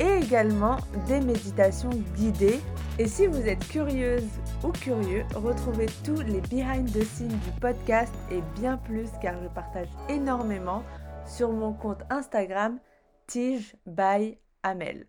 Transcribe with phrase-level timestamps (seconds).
[0.00, 0.76] et également
[1.06, 2.60] des méditations guidées.
[2.98, 4.28] Et si vous êtes curieuse
[4.62, 9.48] ou curieux, retrouvez tous les behind the scenes du podcast et bien plus car je
[9.48, 10.82] partage énormément
[11.26, 12.78] sur mon compte Instagram
[13.26, 15.06] Tige by Amel.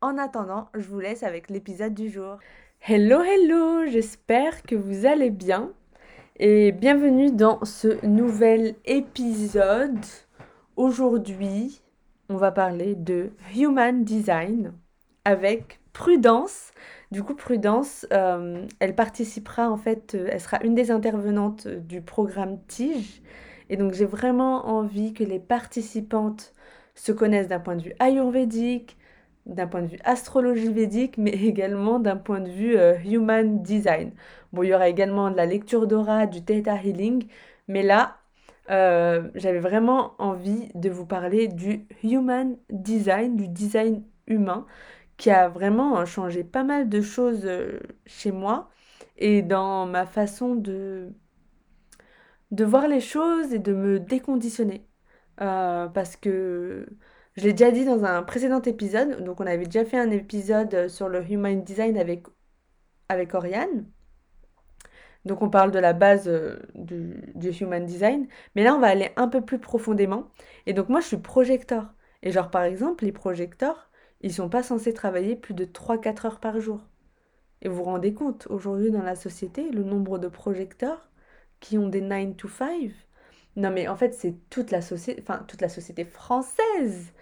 [0.00, 2.38] En attendant, je vous laisse avec l'épisode du jour.
[2.80, 5.72] Hello, hello, j'espère que vous allez bien
[6.36, 10.04] et bienvenue dans ce nouvel épisode.
[10.76, 11.81] Aujourd'hui,
[12.32, 14.72] on va parler de Human Design
[15.24, 16.72] avec Prudence.
[17.10, 22.00] Du coup, Prudence, euh, elle participera en fait, euh, elle sera une des intervenantes du
[22.00, 23.22] programme Tige.
[23.68, 26.54] Et donc, j'ai vraiment envie que les participantes
[26.94, 28.96] se connaissent d'un point de vue ayurvédique,
[29.46, 34.12] d'un point de vue astrologie védique, mais également d'un point de vue euh, human design.
[34.52, 37.26] Bon, il y aura également de la lecture d'aura, du theta healing,
[37.68, 38.16] mais là,
[38.72, 44.66] euh, j'avais vraiment envie de vous parler du human design, du design humain,
[45.16, 48.70] qui a vraiment changé pas mal de choses euh, chez moi
[49.18, 51.12] et dans ma façon de,
[52.50, 54.86] de voir les choses et de me déconditionner.
[55.36, 56.86] parce que
[57.36, 60.88] je l'ai déjà dit dans un précédent épisode, donc on avait déjà fait un épisode
[60.88, 62.26] sur le Human Design avec,
[63.08, 63.86] avec Oriane.
[65.24, 69.10] Donc on parle de la base euh, du, Human Design, mais là on va aller
[69.16, 70.28] un peu plus profondément.
[70.66, 71.94] Et donc moi je suis projecteur.
[72.22, 76.40] Et genre par exemple, les projecteurs, ils sont pas censés travailler plus de 3-4 heures
[76.40, 76.80] par jour.
[77.62, 81.10] Et vous vous rendez compte, aujourd'hui dans la société, le nombre de projecteurs
[81.60, 82.90] qui ont des 9 to 5,
[83.56, 87.12] non, mais en fait, c'est toute la société, française.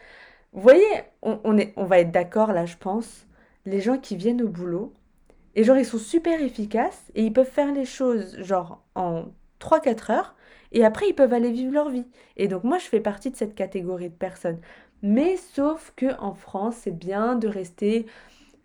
[0.53, 0.84] Vous voyez,
[1.23, 3.27] on va être d'accord là, je pense.
[3.66, 4.94] Les gens qui viennent au boulot,
[5.55, 9.27] et genre, ils sont super efficaces, et ils peuvent faire les choses, genre, en
[9.61, 10.34] 3-4 heures,
[10.72, 12.06] et après, ils peuvent aller vivre leur vie.
[12.37, 14.60] Et donc, moi, je fais partie de cette catégorie de personnes.
[15.03, 18.06] Mais sauf que en France, c'est bien de rester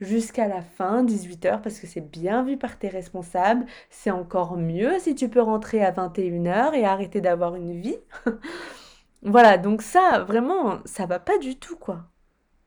[0.02, 3.66] jusqu'à la fin, 18h, parce que c'est bien vu par tes responsables.
[3.90, 7.98] C'est encore mieux si tu peux rentrer à 21h et arrêter d'avoir une vie.
[9.24, 12.04] voilà, donc ça, vraiment, ça va pas du tout, quoi.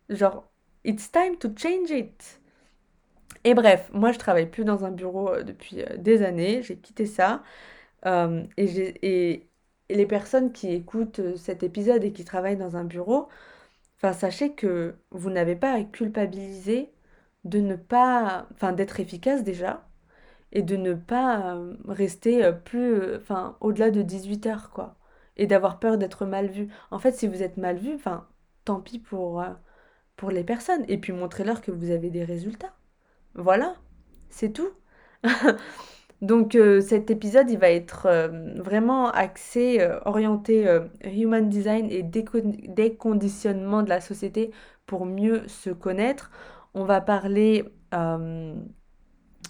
[0.08, 0.44] Genre,
[0.84, 2.40] it's time to change it.
[3.48, 6.76] Et bref, moi je travaille plus dans un bureau euh, depuis euh, des années, j'ai
[6.78, 7.42] quitté ça.
[8.06, 9.50] Euh, et, et,
[9.90, 13.28] les personnes qui écoutent cet épisode et qui travaillent dans un bureau,
[13.98, 16.92] enfin sachez que vous n'avez pas à culpabiliser
[17.44, 19.88] de ne pas, enfin d'être efficace déjà,
[20.52, 24.96] et de ne pas rester plus, enfin au-delà de 18 heures quoi,
[25.36, 26.68] et d'avoir peur d'être mal vu.
[26.90, 27.98] En fait, si vous êtes mal vu,
[28.64, 29.44] tant pis pour,
[30.16, 32.77] pour les personnes, et puis montrez-leur que vous avez des résultats.
[33.34, 33.76] Voilà,
[34.30, 34.70] c'est tout.
[36.20, 38.08] Donc cet épisode, il va être
[38.56, 40.66] vraiment axé, orienté
[41.04, 44.50] human design et déconditionnement de la société
[44.88, 46.32] pour mieux se connaître.
[46.74, 48.54] On va parler, euh,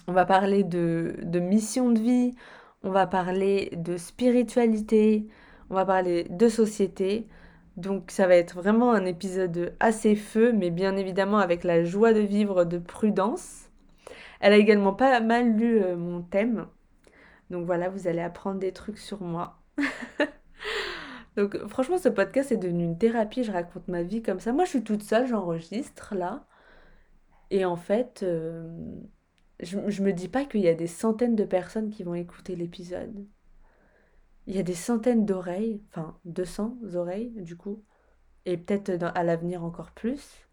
[0.07, 2.35] on va parler de, de mission de vie,
[2.83, 5.27] on va parler de spiritualité,
[5.71, 7.27] on va parler de société.
[7.77, 12.13] Donc ça va être vraiment un épisode assez feu, mais bien évidemment avec la joie
[12.13, 13.68] de vivre de prudence.
[14.39, 16.67] Elle a également pas mal lu euh, mon thème.
[17.49, 19.59] Donc voilà, vous allez apprendre des trucs sur moi.
[21.35, 24.51] Donc franchement, ce podcast est devenu une thérapie, je raconte ma vie comme ça.
[24.53, 26.45] Moi, je suis toute seule, j'enregistre là.
[27.51, 28.67] Et en fait, euh,
[29.59, 32.55] je, je me dis pas qu'il y a des centaines de personnes qui vont écouter
[32.55, 33.25] l'épisode.
[34.47, 37.83] Il y a des centaines d'oreilles, enfin 200 oreilles du coup,
[38.45, 40.47] et peut-être à l'avenir encore plus,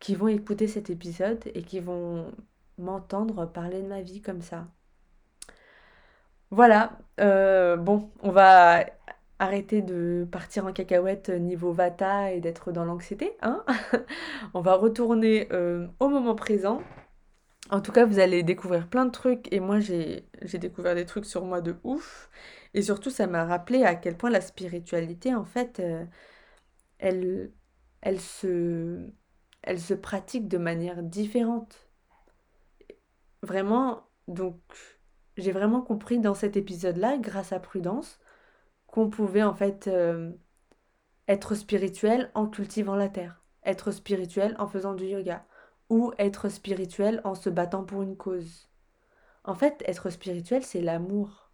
[0.00, 2.30] qui vont écouter cet épisode et qui vont
[2.78, 4.66] m'entendre parler de ma vie comme ça.
[6.50, 8.84] Voilà, euh, bon, on va
[9.38, 13.36] arrêter de partir en cacahuète niveau Vata et d'être dans l'anxiété.
[13.42, 13.64] Hein
[14.54, 16.82] On va retourner euh, au moment présent.
[17.70, 20.24] En tout cas, vous allez découvrir plein de trucs et moi j'ai
[20.54, 22.30] découvert des trucs sur moi de ouf.
[22.74, 26.04] Et surtout, ça m'a rappelé à quel point la spiritualité, en fait, euh,
[26.98, 31.85] elle, se pratique de manière différente.
[33.46, 34.58] Vraiment, donc
[35.36, 38.18] j'ai vraiment compris dans cet épisode-là, grâce à Prudence,
[38.88, 40.32] qu'on pouvait en fait euh,
[41.28, 45.46] être spirituel en cultivant la terre, être spirituel en faisant du yoga,
[45.90, 48.68] ou être spirituel en se battant pour une cause.
[49.44, 51.52] En fait, être spirituel, c'est l'amour.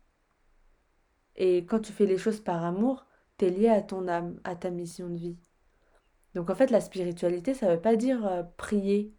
[1.36, 3.04] Et quand tu fais les choses par amour,
[3.36, 5.38] tu es lié à ton âme, à ta mission de vie.
[6.34, 9.14] Donc en fait, la spiritualité, ça ne veut pas dire euh, prier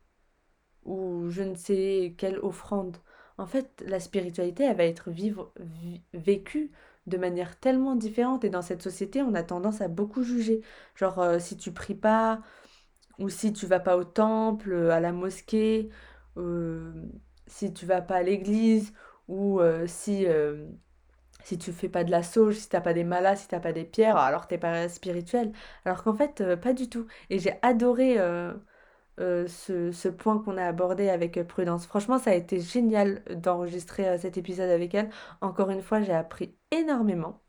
[0.86, 2.98] ou je ne sais quelle offrande.
[3.38, 5.10] En fait, la spiritualité, elle va être
[6.14, 6.72] vécue
[7.08, 8.44] de manière tellement différente.
[8.44, 10.62] Et dans cette société, on a tendance à beaucoup juger.
[10.96, 12.42] Genre, euh, si tu pries pas,
[13.20, 15.90] ou si tu vas pas au temple, à la mosquée,
[16.38, 16.94] euh,
[17.48, 18.94] si tu vas pas à l'église,
[19.28, 20.26] ou euh, si,
[21.44, 23.74] si tu fais pas de la sauge, si t'as pas des malas, si t'as pas
[23.74, 25.52] des pierres, alors t'es pas spirituel.
[25.86, 27.08] Alors qu'en fait, pas du tout.
[27.30, 28.18] Et j'ai adoré
[29.20, 31.86] euh, ce, point qu'on a abordé avec euh, Prudence.
[31.86, 35.10] Franchement, ça a été génial d'enregistrer euh, cet épisode avec elle.
[35.42, 37.42] Encore une fois, j'ai appris énormément.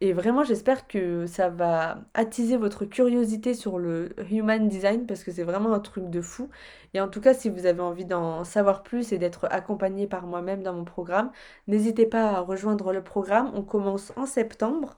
[0.00, 5.32] et vraiment, j'espère que ça va attiser votre curiosité sur le human design parce que
[5.32, 6.48] c'est vraiment un truc de fou.
[6.94, 10.26] Et en tout cas, si vous avez envie d'en savoir plus et d'être accompagné par
[10.26, 11.32] moi-même dans mon programme,
[11.66, 13.50] n'hésitez pas à rejoindre le programme.
[13.54, 14.96] On commence en septembre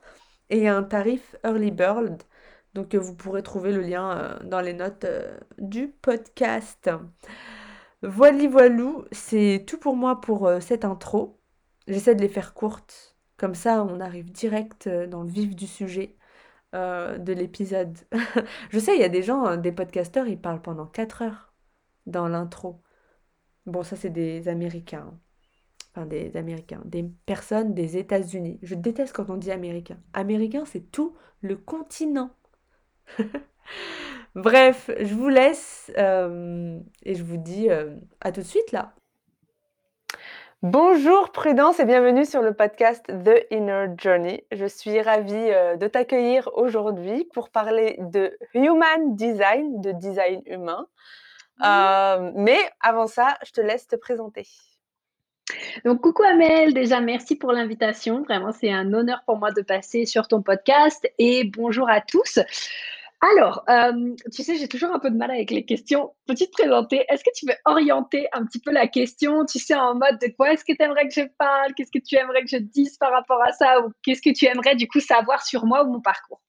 [0.51, 2.23] et un tarif Early Bird
[2.73, 6.89] donc euh, vous pourrez trouver le lien euh, dans les notes euh, du podcast.
[8.03, 11.39] Voilà, voilou, c'est tout pour moi pour cette intro.
[11.87, 16.15] J'essaie de les faire courtes, comme ça on arrive direct dans le vif du sujet
[16.73, 17.97] de l'épisode.
[18.71, 21.53] Je sais, il y a des gens, des podcasteurs, ils parlent pendant 4 heures
[22.07, 22.81] dans l'intro.
[23.67, 25.13] Bon, ça c'est des Américains.
[25.91, 28.59] Enfin, des Américains, des personnes des États-Unis.
[28.63, 29.99] Je déteste quand on dit Américain.
[30.13, 32.31] Américain, c'est tout le continent.
[34.35, 38.93] Bref, je vous laisse euh, et je vous dis euh, à tout de suite là.
[40.61, 44.45] Bonjour Prudence et bienvenue sur le podcast The Inner Journey.
[44.51, 50.87] Je suis ravie euh, de t'accueillir aujourd'hui pour parler de Human Design, de design humain.
[52.35, 54.47] mais avant ça, je te laisse te présenter.
[55.85, 58.23] Donc, coucou Amel, déjà merci pour l'invitation.
[58.23, 62.39] Vraiment, c'est un honneur pour moi de passer sur ton podcast et bonjour à tous.
[63.21, 66.13] Alors, euh, tu sais, j'ai toujours un peu de mal avec les questions.
[66.25, 69.75] Peux-tu te présenter Est-ce que tu veux orienter un petit peu la question, tu sais,
[69.75, 71.73] en mode de quoi est-ce que tu aimerais que je parle?
[71.75, 73.81] Qu'est-ce que tu aimerais que je dise par rapport à ça?
[73.81, 76.41] Ou qu'est-ce que tu aimerais du coup savoir sur moi ou mon parcours?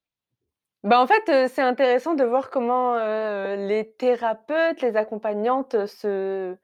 [0.83, 6.57] Bah en fait, euh, c'est intéressant de voir comment euh, les thérapeutes, les accompagnantes se,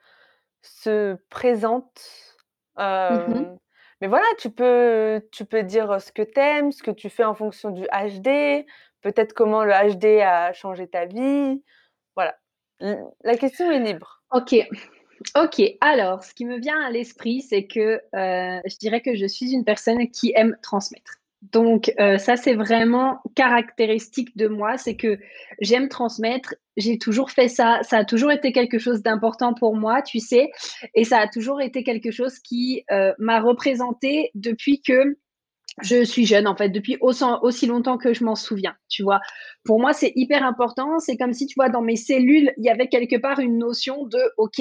[0.62, 2.36] se présentent.
[2.76, 3.56] Mmh
[4.00, 7.24] mais voilà, tu peux, tu peux dire ce que tu aimes, ce que tu fais
[7.24, 8.64] en fonction du HD,
[9.00, 11.60] peut-être comment le HD a changé ta vie.
[12.14, 12.36] Voilà.
[12.78, 14.22] La question est libre.
[14.30, 14.54] Ok.
[15.36, 19.52] Ok, alors ce qui me vient à l'esprit, c'est que je dirais que je suis
[19.52, 21.18] une personne qui aime transmettre.
[21.42, 25.18] Donc euh, ça, c'est vraiment caractéristique de moi, c'est que
[25.60, 30.02] j'aime transmettre, j'ai toujours fait ça, ça a toujours été quelque chose d'important pour moi,
[30.02, 30.50] tu sais,
[30.94, 35.16] et ça a toujours été quelque chose qui euh, m'a représenté depuis que
[35.82, 39.20] je suis jeune en fait depuis aussi longtemps que je m'en souviens, tu vois.
[39.64, 40.98] Pour moi, c'est hyper important.
[40.98, 44.04] C'est comme si, tu vois, dans mes cellules, il y avait quelque part une notion
[44.06, 44.60] de, OK,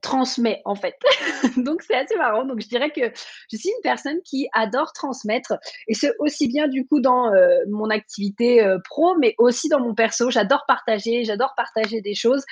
[0.00, 0.94] transmet en fait.
[1.56, 2.44] Donc c'est assez marrant.
[2.44, 3.12] Donc je dirais que
[3.50, 5.54] je suis une personne qui adore transmettre
[5.88, 9.80] et c'est aussi bien du coup dans euh, mon activité euh, pro mais aussi dans
[9.80, 10.30] mon perso.
[10.30, 12.44] J'adore partager, j'adore partager des choses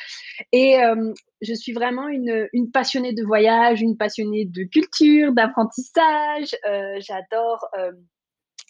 [0.52, 6.56] et euh, je suis vraiment une, une, passionnée de voyage, une passionnée de culture, d'apprentissage.
[6.98, 7.68] j'adore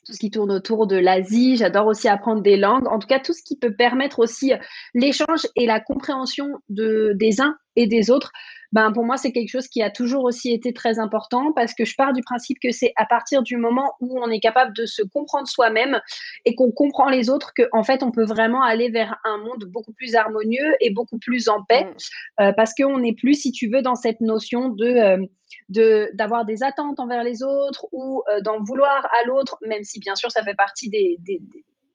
[0.04, 1.56] tout ce qui tourne autour de l'Asie.
[1.56, 2.86] J'adore aussi apprendre des langues.
[2.88, 4.52] En tout cas, tout ce qui peut permettre aussi
[4.94, 8.32] l'échange et la compréhension de, des uns et des autres
[8.72, 11.84] ben, pour moi, c'est quelque chose qui a toujours aussi été très important parce que
[11.84, 14.86] je pars du principe que c'est à partir du moment où on est capable de
[14.86, 16.00] se comprendre soi-même
[16.44, 19.64] et qu'on comprend les autres qu'en en fait, on peut vraiment aller vers un monde
[19.66, 22.42] beaucoup plus harmonieux et beaucoup plus en paix mmh.
[22.42, 24.86] euh, parce qu'on n'est plus, si tu veux, dans cette notion de.
[24.86, 25.26] Euh,
[25.68, 29.98] de d'avoir des attentes envers les autres ou euh, d'en vouloir à l'autre, même si
[29.98, 31.40] bien sûr ça fait partie des, des,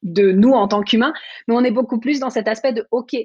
[0.04, 1.14] de nous en tant qu'humains,
[1.48, 3.16] mais on est beaucoup plus dans cet aspect de OK,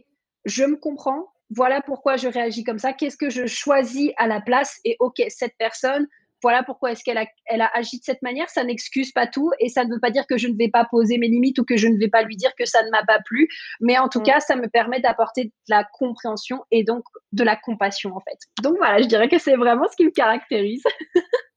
[0.44, 4.40] je me comprends, voilà pourquoi je réagis comme ça, qu'est-ce que je choisis à la
[4.40, 4.78] place?
[4.84, 6.06] Et ok, cette personne,
[6.42, 9.50] voilà pourquoi est-ce qu'elle a, elle a agi de cette manière, ça n'excuse pas tout
[9.58, 11.64] et ça ne veut pas dire que je ne vais pas poser mes limites ou
[11.64, 13.48] que je ne vais pas lui dire que ça ne m'a pas plu,
[13.80, 14.24] mais en tout mm.
[14.24, 18.38] cas, ça me permet d'apporter de la compréhension et donc de la compassion en fait.
[18.62, 20.84] Donc voilà, je dirais que c'est vraiment ce qui me caractérise.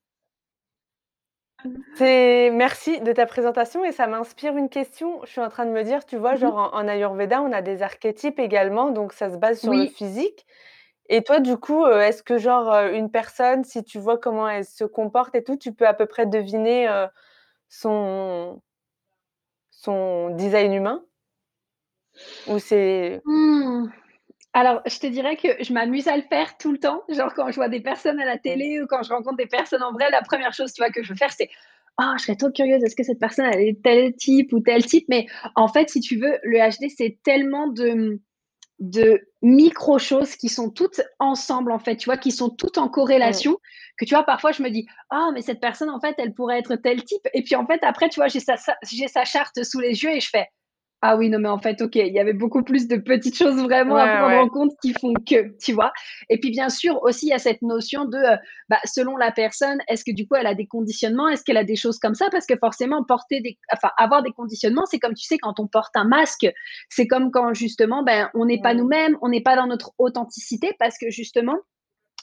[1.95, 5.19] C'est merci de ta présentation et ça m'inspire une question.
[5.25, 7.61] Je suis en train de me dire, tu vois, mmh genre en, Ayurveda, on a
[7.61, 10.45] des archétypes également, donc ça se base sur le physique.
[11.09, 14.47] Et toi, du coup, euh, est-ce que genre euh, une personne, si tu vois comment
[14.47, 17.07] elle se comporte et tout, tu peux à peu près deviner euh,
[17.67, 18.61] son
[19.71, 21.03] son design humain?
[22.47, 23.87] Ou c'est mmh.
[24.53, 27.03] Alors, je te dirais que je m'amuse à le faire tout le temps.
[27.09, 29.83] Genre, quand je vois des personnes à la télé ou quand je rencontre des personnes
[29.83, 31.49] en vrai, la première chose, tu vois, que je veux faire, c'est:
[32.01, 34.83] «Oh, je serais trop curieuse, est-ce que cette personne, elle est tel type ou tel
[34.85, 38.19] type?» mais en fait, si tu veux, le HD, c'est tellement de,
[38.79, 42.89] de micro choses qui sont toutes ensemble, en fait, tu vois, qui sont toutes en
[42.89, 43.57] corrélation,
[43.99, 46.59] que tu vois, parfois, je me dis: «Oh, mais cette personne, en fait, elle pourrait
[46.59, 49.79] être tel type» et puis, en fait, après, tu vois, j'ai sa sa charte sous
[49.79, 50.47] les yeux et je fais:
[51.01, 53.55] ah oui, non, mais en fait, OK, il y avait beaucoup plus de petites choses
[53.63, 55.93] vraiment à Ouais, prendre en compte qui font que, tu vois?
[56.29, 58.37] Et puis, bien sûr, aussi, il y a cette notion de, heu,
[58.67, 61.29] bah, selon la personne, est-ce que du coup, elle a des conditionnements?
[61.29, 62.27] Est-ce qu'elle a des choses comme ça?
[62.31, 65.67] Parce que forcément, porter des enfin, avoir des conditionnements, c'est comme, tu sais, quand on
[65.67, 66.47] porte un masque,
[66.89, 70.75] c'est comme quand justement, ben, on n'est pas nous-mêmes, on n'est pas dans notre authenticité
[70.79, 71.55] parce que justement,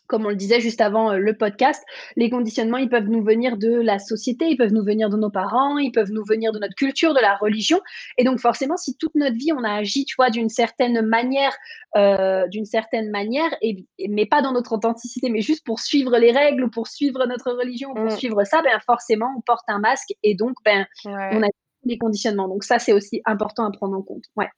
[0.07, 1.83] comme on le disait juste avant euh, le podcast,
[2.17, 5.31] les conditionnements, ils peuvent nous venir de la société, ils peuvent nous venir de nos
[5.31, 7.81] parents, ils peuvent nous venir de notre culture, de la religion.
[8.19, 11.55] Et donc forcément, si toute notre vie, on a agi, tu vois, d'une certaine manière,
[11.97, 16.17] euh, d'une certaine manière, et, et- mais pas dans notre authenticité, mais juste pour suivre
[16.19, 18.11] les règles, pour suivre notre religion, pour Mmh.
[18.19, 20.87] suivre ça, ben forcément, on porte un masque et donc, ben,
[21.33, 21.49] on a
[21.85, 22.49] des conditionnements.
[22.49, 24.25] Donc ça, c'est aussi important à prendre en compte.
[24.37, 24.49] Ouais.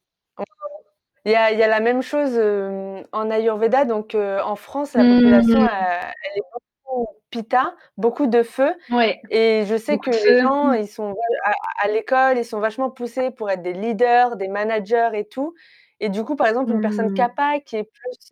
[1.29, 4.57] Il y a il y a la même chose, hem, en Ayurveda, donc heu, en
[4.57, 5.69] France, la population, Mhm.
[5.69, 6.43] elle elle est
[6.87, 9.21] beaucoup pitta, beaucoup de feu Ouais.
[9.31, 11.53] et je sais Beaucoup que les gens, ils sont à
[11.85, 15.55] à l'école, ils sont vachement poussés pour être des leaders, des managers et tout
[16.01, 17.13] et du coup, par exemple, une personne Mhm.
[17.13, 18.31] Kapha qui est plus,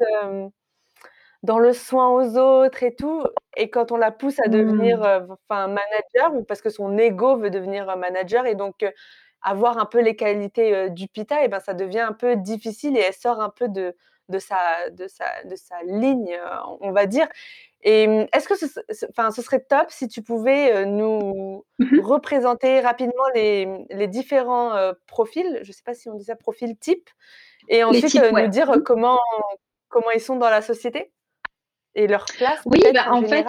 [1.44, 3.24] dans le soin aux autres et tout
[3.56, 5.00] et quand on la pousse à devenir,
[5.50, 8.84] enfin manager ou parce que son ego veut devenir, manager et donc
[9.46, 12.96] avoir un peu les qualités, heu, du pitta et ben, ça devient un peu difficile
[12.96, 13.94] et elle sort un peu de
[14.28, 17.28] de sa de sa de sa ligne, heu, on va dire
[17.82, 22.00] et mmh, est-ce que ce enfin, ce serait top si tu pouvais, heu, nous Mhm.
[22.00, 24.72] représenter rapidement les, les différents,
[25.06, 27.08] profils, je sais pas si on dit ça, profils types
[27.68, 28.42] et ensuite, types, heu, ouais.
[28.44, 29.20] nous dire, heu, comment
[29.88, 31.12] comment ils sont dans la société?
[31.94, 33.46] Et leur place Oui, bah, en fait?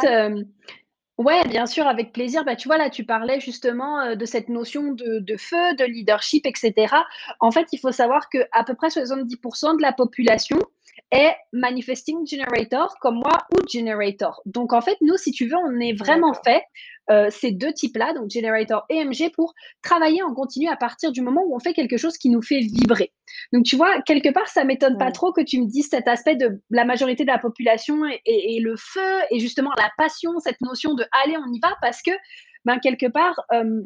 [1.18, 2.44] Ouais, bien sûr, avec plaisir.
[2.46, 6.46] Bah, tu vois, là, tu parlais justement, de cette notion de de feu, de leadership
[6.46, 7.06] et cetera.
[7.40, 10.58] En fait, il faut savoir qu'à peu près 70% de la population
[11.12, 14.42] est manifesting generator comme moi ou generator.
[14.46, 16.64] Donc en fait, nous, si tu veux, on est vraiment fait,
[17.10, 21.22] heu, ces 2 types-là, donc generator et MG pour travailler en continu à partir du
[21.22, 23.14] moment où on fait quelque chose qui nous fait vibrer.
[23.54, 26.36] Donc tu vois, quelque part, ça m'étonne pas trop que tu me dises cet aspect
[26.36, 30.32] de la majorité de la population et, et- et le feu et justement la passion,
[30.40, 32.12] cette notion de allez, on y va parce que
[32.66, 33.82] ben, quelque part, euh,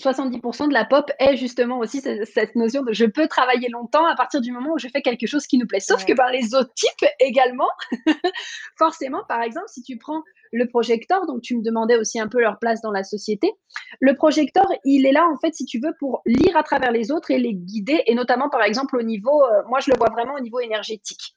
[0.00, 4.06] 70% de la pop est justement aussi ce- cette notion de je peux travailler longtemps
[4.06, 5.80] à partir du moment où je fais quelque chose qui nous plaît.
[5.80, 7.68] Sauf que par les autres types également,
[8.78, 12.40] forcément, par exemple, si tu prends le projecteur, donc tu me demandais aussi un peu
[12.40, 13.52] leur place dans la société,
[14.00, 17.10] le projecteur, il est là, en fait, si tu veux, pour lire à travers les
[17.10, 20.08] autres et les guider, et notamment, par exemple, au niveau, euh, moi, je le vois
[20.10, 21.34] vraiment au niveau énergétique.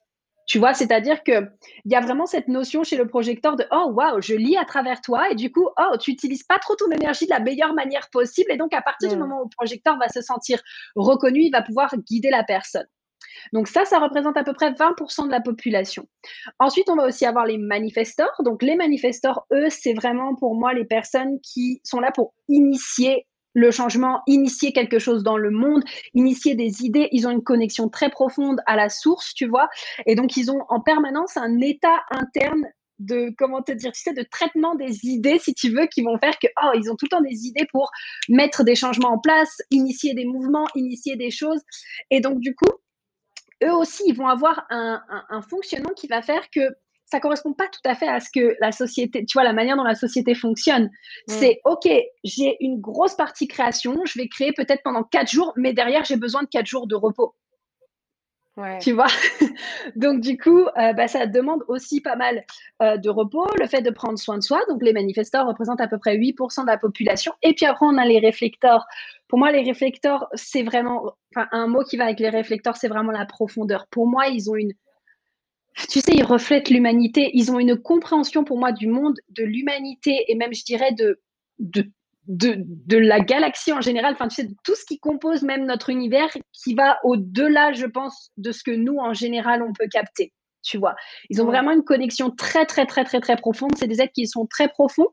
[0.51, 1.50] Tu vois, c'est-à-dire qu'il
[1.86, 5.00] y a vraiment cette notion chez le projecteur de oh waouh, je lis à travers
[5.00, 8.10] toi et du coup, oh, tu n'utilises pas trop ton énergie de la meilleure manière
[8.10, 8.51] possible.
[8.51, 9.20] Et donc, à partir du Mmh.
[9.20, 10.62] moment où le projecteur va se sentir
[10.98, 12.86] reconnu, il va pouvoir guider la personne.
[13.53, 16.05] Donc ça, ça représente à peu près 20% de la population.
[16.60, 18.36] Ensuite, on va aussi avoir les manifestors.
[18.43, 23.25] Donc les manifestors, eux, c'est vraiment pour moi les personnes qui sont là pour initier
[23.53, 27.10] le changement, initier quelque chose dans le monde, initier des idées.
[27.12, 29.70] Ils ont une connexion très profonde à la source, tu vois.
[30.05, 32.65] Et donc, ils ont en permanence un état interne
[33.00, 36.17] de, comment te dire, tu sais, de traitement des idées, si tu veux, qui vont
[36.20, 37.89] faire que, oh, ils ont tout le temps des idées pour
[38.29, 41.62] mettre des changements en place, initier des mouvements, initier des choses.
[42.12, 42.72] Et donc, du coup,
[43.63, 46.62] eux aussi, ils vont avoir un, un, un fonctionnement qui va faire que
[47.11, 49.75] ça correspond pas tout à fait à ce que la société, tu vois, la manière
[49.75, 50.85] dont la société fonctionne.
[50.85, 50.89] Mmh.
[51.27, 51.89] C'est OK,
[52.23, 56.15] j'ai une grosse partie création, je vais créer peut-être pendant quatre jours, mais derrière, j'ai
[56.15, 57.35] besoin de quatre jours de repos.
[58.57, 58.79] Ouais.
[58.79, 59.07] Tu vois?
[59.95, 62.43] Donc, du coup, euh, bah, ça demande aussi pas mal
[62.81, 64.61] euh, de repos, le fait de prendre soin de soi.
[64.67, 67.33] Donc, les manifestants représentent à peu près 8% de la population.
[67.43, 68.85] Et puis après, on a les réflecteurs.
[69.29, 72.89] Pour moi, les réflecteurs, c'est vraiment, enfin, un mot qui va avec les réflecteurs, c'est
[72.89, 73.87] vraiment la profondeur.
[73.89, 74.73] Pour moi, ils ont une,
[75.89, 77.31] tu sais, ils reflètent l'humanité.
[77.33, 81.19] Ils ont une compréhension pour moi du monde, de l'humanité et même, je dirais, de,
[81.59, 81.89] de,
[82.27, 84.13] de, de la galaxie en général.
[84.13, 87.85] Enfin, tu sais, de tout ce qui compose même notre univers qui va au-delà, je
[87.85, 90.33] pense, de ce que nous, en général, on peut capter.
[90.63, 90.95] Tu vois,
[91.29, 93.71] ils ont vraiment une connexion très, très, très, très, très profonde.
[93.77, 95.07] C'est des êtres qui sont très profonds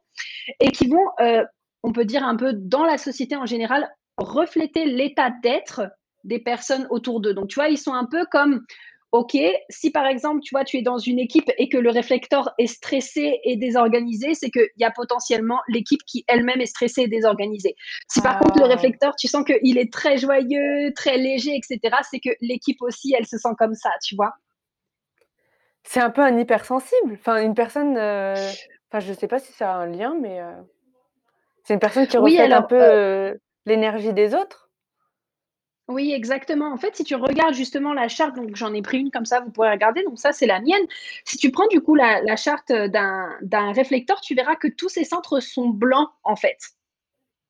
[0.60, 1.42] et qui vont, euh,
[1.82, 3.88] on peut dire un peu dans la société en général,
[4.18, 5.88] refléter l'état d'être
[6.24, 7.32] des personnes autour d'eux.
[7.32, 8.62] Donc, tu vois, ils sont un peu comme
[9.12, 9.38] OK,
[9.70, 12.66] si par exemple, tu vois, tu es dans une équipe et que le réflecteur est
[12.66, 17.74] stressé et désorganisé, c'est qu'il y a potentiellement l'équipe qui elle-même est stressée et désorganisée.
[18.08, 21.96] Si par contre le Ah réflecteur, tu sens qu'il est très joyeux, très léger, etc.,
[22.10, 24.32] c'est que l'équipe aussi, elle se sent comme ça, tu vois.
[25.84, 27.14] C'est un peu un hypersensible.
[27.14, 28.56] Enfin, une personne, heu,
[28.90, 30.52] enfin, je sais pas si ça a un lien, mais heu,
[31.64, 34.67] c'est une personne qui Oui, reflète un peu, heu, l'énergie des autres?
[35.88, 36.70] Oui, exactement.
[36.70, 39.40] En fait, si tu regardes justement la charte, donc j'en ai pris une comme ça,
[39.40, 40.86] vous pourrez regarder, donc ça, c'est la mienne.
[41.24, 45.04] Si tu prends du coup la la charte, d'un réflecteur, tu verras que tous ces
[45.04, 46.58] centres sont blancs, en fait.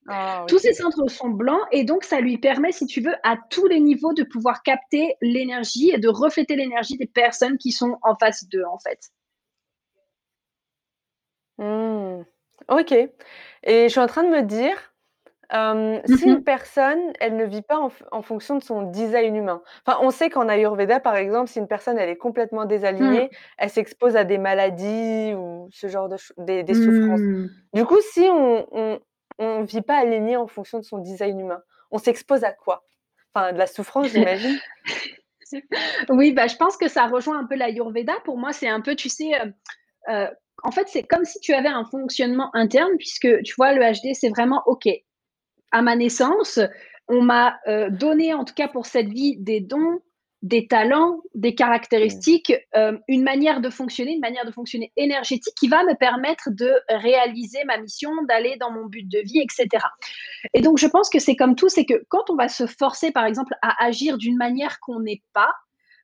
[0.06, 3.36] Ah Tous ces centres sont blancs et donc ça lui permet, si tu veux, à
[3.50, 7.98] tous les niveaux de pouvoir capter l'énergie et de refléter l'énergie des personnes qui sont
[8.02, 9.10] en face d'eux, en fait.
[11.58, 12.22] Mmh.
[12.68, 14.94] OK et je suis en train de me dire,
[15.50, 16.44] hem, Mmh si une mh.
[16.44, 19.62] personne, elle ne vit pas en f en fonction de son design humain.
[19.86, 22.64] Enfin, on sait qu'en Ayurveda, par exemple, si une personne, elle est complètement
[22.98, 23.20] Mmh.
[23.20, 27.22] désalignée, elle s'expose à des maladies ou ce genre de des des souffrances.
[27.22, 27.68] Mmh.
[27.74, 29.00] Du coup, si on on
[29.38, 32.84] on vit pas aligné en fonction de son design humain, on s'expose à quoi?
[33.34, 34.60] Enfin, de la souffrance, j'imagine?
[36.10, 38.14] Oui, bah, je pense que ça rejoint un peu l'Ayurveda.
[38.24, 39.30] Pour moi, c'est un peu, tu sais,
[40.10, 40.28] heu,
[40.64, 44.14] en fait, c'est comme si tu avais un fonctionnement interne puisque, tu vois, le HD,
[44.14, 44.88] c'est vraiment OK,
[45.72, 46.60] à ma naissance,
[47.08, 50.00] on m'a, heu, donné, en tout cas pour cette vie, des dons,
[50.42, 55.66] des talents, des caractéristiques, hem, une manière de fonctionner, une manière de fonctionner énergétique qui
[55.68, 59.90] va me permettre de réaliser ma mission, d'aller dans mon but de vie et cetera
[60.54, 63.10] et donc je pense que c'est comme tout, c'est que quand on va se forcer,
[63.10, 65.50] par exemple, à agir d'une manière qu'on n'est pas,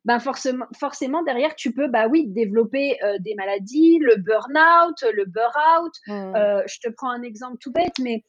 [0.04, 5.26] ben forcément forcément derrière tu peux, bah, oui, développer, heu, des maladies, le burn-out, le
[5.26, 5.92] burn-out.
[6.08, 6.62] Mmh.
[6.66, 8.24] Je te prends un exemple tout bête, mais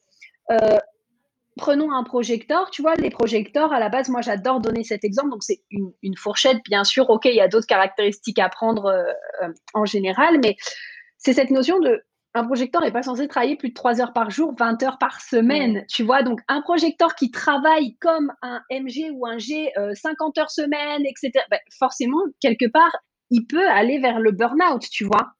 [1.56, 2.94] prenons un projecteur, tu vois?
[2.96, 6.58] Les projecteurs, à la base, moi, j'adore donner cet exemple, donc c'est une une fourchette,
[6.64, 7.08] bien sûr.
[7.10, 9.06] OK, il y a d'autres caractéristiques à prendre, heu,
[9.44, 10.56] hem, en général, mais
[11.18, 12.02] c'est cette notion de
[12.34, 15.20] un projecteur n'est pas censé travailler plus de 3 heures par jour, 20 heures par
[15.48, 15.76] Mmh.
[15.76, 16.22] semaine, tu vois?
[16.22, 21.04] Donc un projecteur qui travaille comme un MG ou un G, heu, 50 heures semaine
[21.06, 22.94] et cetera, bah, forcément, quelque part,
[23.30, 25.32] il peut aller vers le burn-out, tu vois?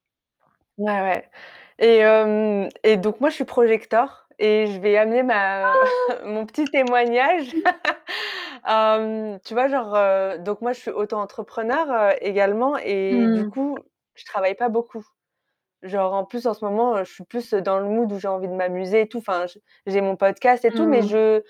[0.78, 1.30] Ouais, ouais
[1.78, 5.74] et hem et donc moi, je suis projecteur et je vais amener ma
[6.24, 7.54] mon petit témoignage.
[9.44, 13.46] Tu vois, genre, donc moi, je suis auto-entrepreneur, également et du Mmh.
[13.46, 13.78] coup,
[14.14, 15.04] je travaille pas beaucoup.
[15.82, 18.48] Genre, en plus, en ce moment, je suis plus dans le mood où j'ai envie
[18.48, 19.18] de m'amuser et tout.
[19.18, 19.46] Enfin,
[19.86, 21.04] j'ai mon podcast et tout, mais Mmh.
[21.04, 21.42] je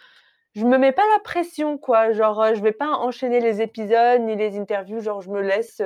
[0.55, 2.13] je me mets pas la pression, quoi.
[2.13, 5.83] Genre, je vais pas enchaîner les épisodes ni les interviews, genre, je me laisse,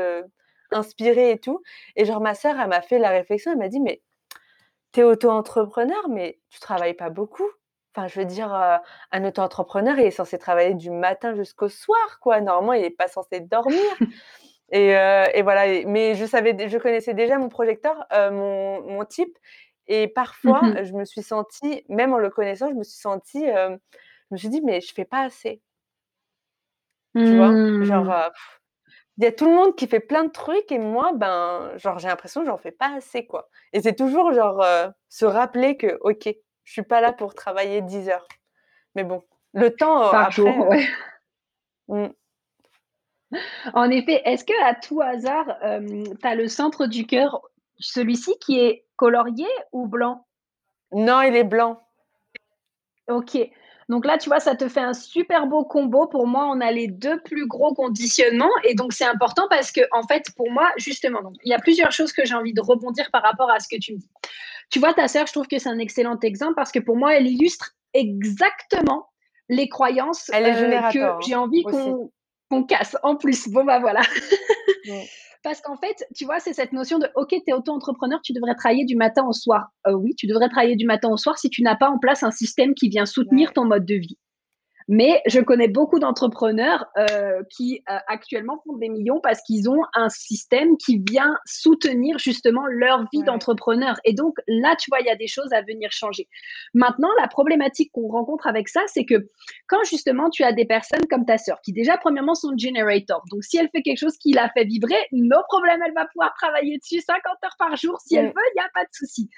[0.72, 1.62] inspirer et tout
[1.96, 4.02] et genre, ma sœur, elle m'a fait la réflexion, elle m'a dit: «Mais
[4.92, 7.48] tu es auto-entrepreneur, mais tu travailles pas beaucoup?»
[7.96, 8.78] enfin, je veux dire, heu,
[9.12, 12.40] un auto-entrepreneur, il est censé travailler du matin jusqu'au soir, quoi.
[12.40, 13.82] Normalement, il est pas censé dormir
[14.72, 19.04] et heu et voilà mais je savais je connaissais déjà mon projecteur, heu, mon mon
[19.04, 19.36] type
[19.88, 20.08] et
[20.44, 20.80] Mmh parfois, mh.
[20.84, 23.78] je me suis sentie, même en le connaissant, je me suis sentie, je
[24.32, 25.62] me suis dit: «Mais je fais pas assez».
[27.24, 27.58] Tu vois?
[27.80, 28.20] Genre, Mmh.
[29.20, 31.98] Il y a tout le monde qui fait plein de trucs et moi, ben, genre,
[31.98, 35.76] j'ai l'impression que j'en fais pas assez, quoi et c'est toujours genre, heu, se rappeler
[35.76, 36.26] que: «OK,
[36.64, 38.26] je suis pas là pour travailler 10 heures».
[38.94, 40.88] Mais bon, le temps, heu, Par jour, après, ouais.
[41.88, 42.06] mmh.
[43.74, 47.42] En effet, est-ce qu'à tout hasard, tu as le centre du cœur,
[47.78, 50.26] celui-ci qui est colorié ou blanc?
[50.92, 51.80] Non, il est blanc.
[53.08, 53.50] OK.
[53.90, 56.06] Donc là, tu vois, ça te fait un super beau combo.
[56.06, 60.04] Pour moi, on a les 2 plus gros conditionnements et donc c'est important parce qu'en
[60.06, 63.10] fait, pour moi, justement, donc il y a plusieurs choses que j'ai envie de rebondir
[63.10, 64.08] par rapport à ce que tu me dis.
[64.70, 67.16] Tu vois, ta sœur, je trouve que c'est un excellent exemple parce que pour moi,
[67.16, 69.08] elle illustre exactement
[69.48, 73.48] les croyances, heu, que hein, j'ai envie qu'on casse en plus.
[73.48, 74.02] Bon, bah, voilà.
[75.42, 78.54] Parce qu'en fait, tu vois, c'est cette notion de OK, tu es auto-entrepreneur, tu devrais
[78.54, 79.68] travailler du matin au soir.
[79.88, 82.22] Heu, oui, tu devrais travailler du matin au soir si tu n'as pas en place
[82.22, 84.18] un système qui vient soutenir Ouais, ton mode de vie.
[84.88, 89.82] Mais je connais beaucoup d'entrepreneurs, heu, qui, heu, actuellement font des millions parce qu'ils ont
[89.94, 95.00] un système qui vient soutenir justement leur vie ouais, d'entrepreneur et donc là, tu vois,
[95.00, 96.28] il y a des choses à venir changer.
[96.74, 99.28] Maintenant, la problématique qu'on rencontre avec ça, c'est que
[99.68, 103.44] quand justement tu as des personnes comme ta sœur qui déjà premièrement sont generator, donc
[103.44, 106.78] si elle fait quelque chose qui la fait vibrer, no problème, elle va pouvoir travailler
[106.78, 109.28] dessus 50 heures par jour si elle veut, il y a pas de souci.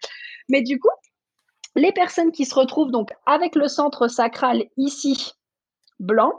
[0.48, 0.88] Mais du coup,
[1.74, 5.32] les personnes qui se retrouvent donc avec le centre sacral ici
[5.98, 6.32] blanc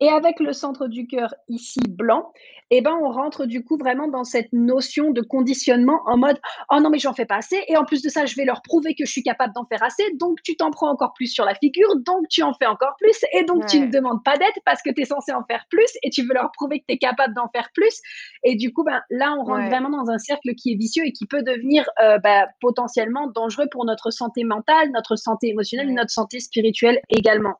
[0.00, 2.32] et avec le centre du cœur ici blanc,
[2.70, 6.38] et ben, on rentre du coup vraiment dans cette notion de conditionnement en mode:
[6.70, 7.62] «Oh non mais j'en fais pas assez.
[7.68, 9.82] Et en plus de ça, je vais leur prouver que je suis capable d'en faire
[9.82, 12.94] assez, donc tu t'en prends encore plus sur la figure, donc tu en fais encore
[12.98, 13.24] plus.
[13.32, 15.88] Et donc tu ne demandes pas d'aide parce que tu es censé en faire plus
[16.02, 18.00] et tu veux leur prouver que tu es capable d'en faire plus»
[18.44, 21.04] et du coup, ben, là, on rentre ouais, vraiment dans un cercle qui est vicieux
[21.06, 25.88] et qui peut devenir, heu, bah, potentiellement dangereux pour notre santé mentale, notre santé émotionnelle,
[25.88, 25.94] ouais.
[25.94, 27.54] notre santé spirituelle également.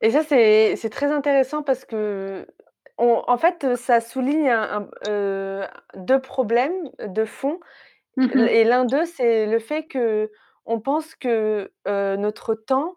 [0.00, 2.46] Et ça, c'est c'est très intéressant parce que
[2.98, 4.88] en fait, ça souligne un
[5.96, 7.60] deux problèmes de fond
[8.16, 12.96] Mmh et l'un d'eux, c'est le fait qu'on pense que, heu, notre temps,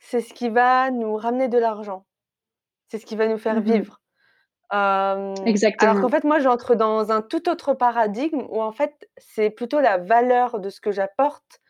[0.00, 2.06] c'est ce qui va nous ramener de l'argent.
[2.88, 4.00] C'est ce qui va nous faire Mmh vivre.
[4.72, 6.10] Hem, alors qu'en Exactement.
[6.10, 10.60] fait, moi, j'entre dans un tout autre paradigme où en fait, c'est plutôt la valeur
[10.60, 11.60] de ce que j'apporte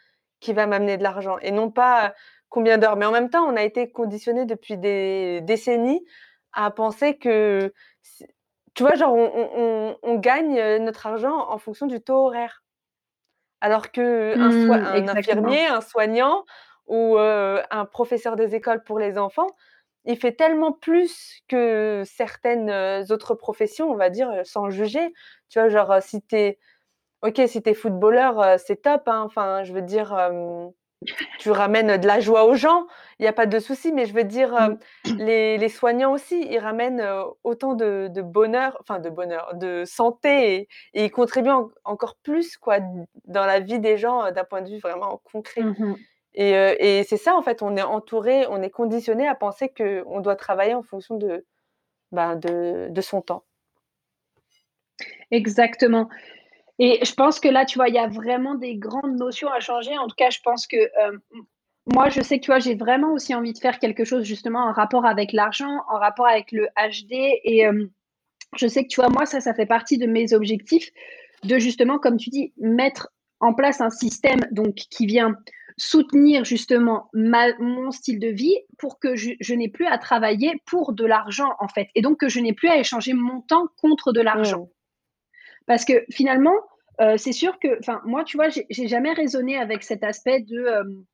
[0.40, 2.14] qui va m'amener de l'argent et non pas
[2.50, 2.96] combien d'heures.
[2.96, 6.04] Mais en même temps, on a été conditionnés depuis des décennies
[6.52, 7.72] à penser que
[8.74, 12.26] tu vois, genre, on on on on gagne, heu, notre argent en fonction du taux
[12.26, 12.62] horaire.
[13.60, 16.44] Alors qu'un soi Mmh, un infirmier, un soignant
[16.86, 19.48] ou heu, un professeur des écoles pour les enfants,
[20.06, 25.12] il fait tellement plus que certaines, heu, autres professions, on va dire, sans juger.
[25.50, 26.58] Tu vois, genre, si tu es
[27.22, 30.14] OK, si tu es footballeur, c'est top, hein, enfin, je veux dire,
[31.38, 32.86] tu ramènes de la joie aux gens,
[33.18, 34.74] il y a pas de souci, mais je veux dire, Mmh.
[34.74, 34.78] hem,
[35.18, 39.84] les les soignants aussi, ils ramènent, heu, autant de de bonheur, enfin de bonheur, de
[39.86, 42.78] santé et et ils contribuent en encore plus quoi,
[43.26, 46.04] dans la vie des gens, heu, d'un point de vue vraiment concret Mmh mh.
[46.34, 50.36] et c'est ça en fait, on est entouré, on est conditionné à penser qu'on doit
[50.36, 51.46] travailler en fonction de,
[52.12, 53.44] ben, de de son temps.
[55.30, 56.08] Exactement
[56.80, 59.60] et je pense que là, tu vois, il y a vraiment des grandes notions à
[59.60, 59.96] changer.
[59.98, 61.20] En tout cas, je pense que, m
[61.86, 64.60] moi, je sais que, tu vois, j'ai vraiment aussi envie de faire quelque chose justement
[64.60, 67.12] en rapport avec l'argent, en rapport avec le HD
[67.44, 67.90] et hem,
[68.56, 70.88] je sais que, tu vois, moi, ça, ça fait partie de mes objectifs
[71.44, 73.08] de justement, comme tu dis, mettre
[73.40, 75.36] en place un système donc qui vient
[75.78, 81.06] soutenir justement mon style de vie pour que je n'ai plus à travailler pour de
[81.06, 84.20] l'argent, en fait et donc que je n'ai plus à échanger mon temps contre de
[84.20, 84.68] l'argent.
[85.66, 86.54] Parce que finalement,
[87.00, 90.66] heu, c'est sûr que enfin, moi, tu vois, j'ai jamais raisonné avec cet aspect de,
[90.66, 91.04] hem,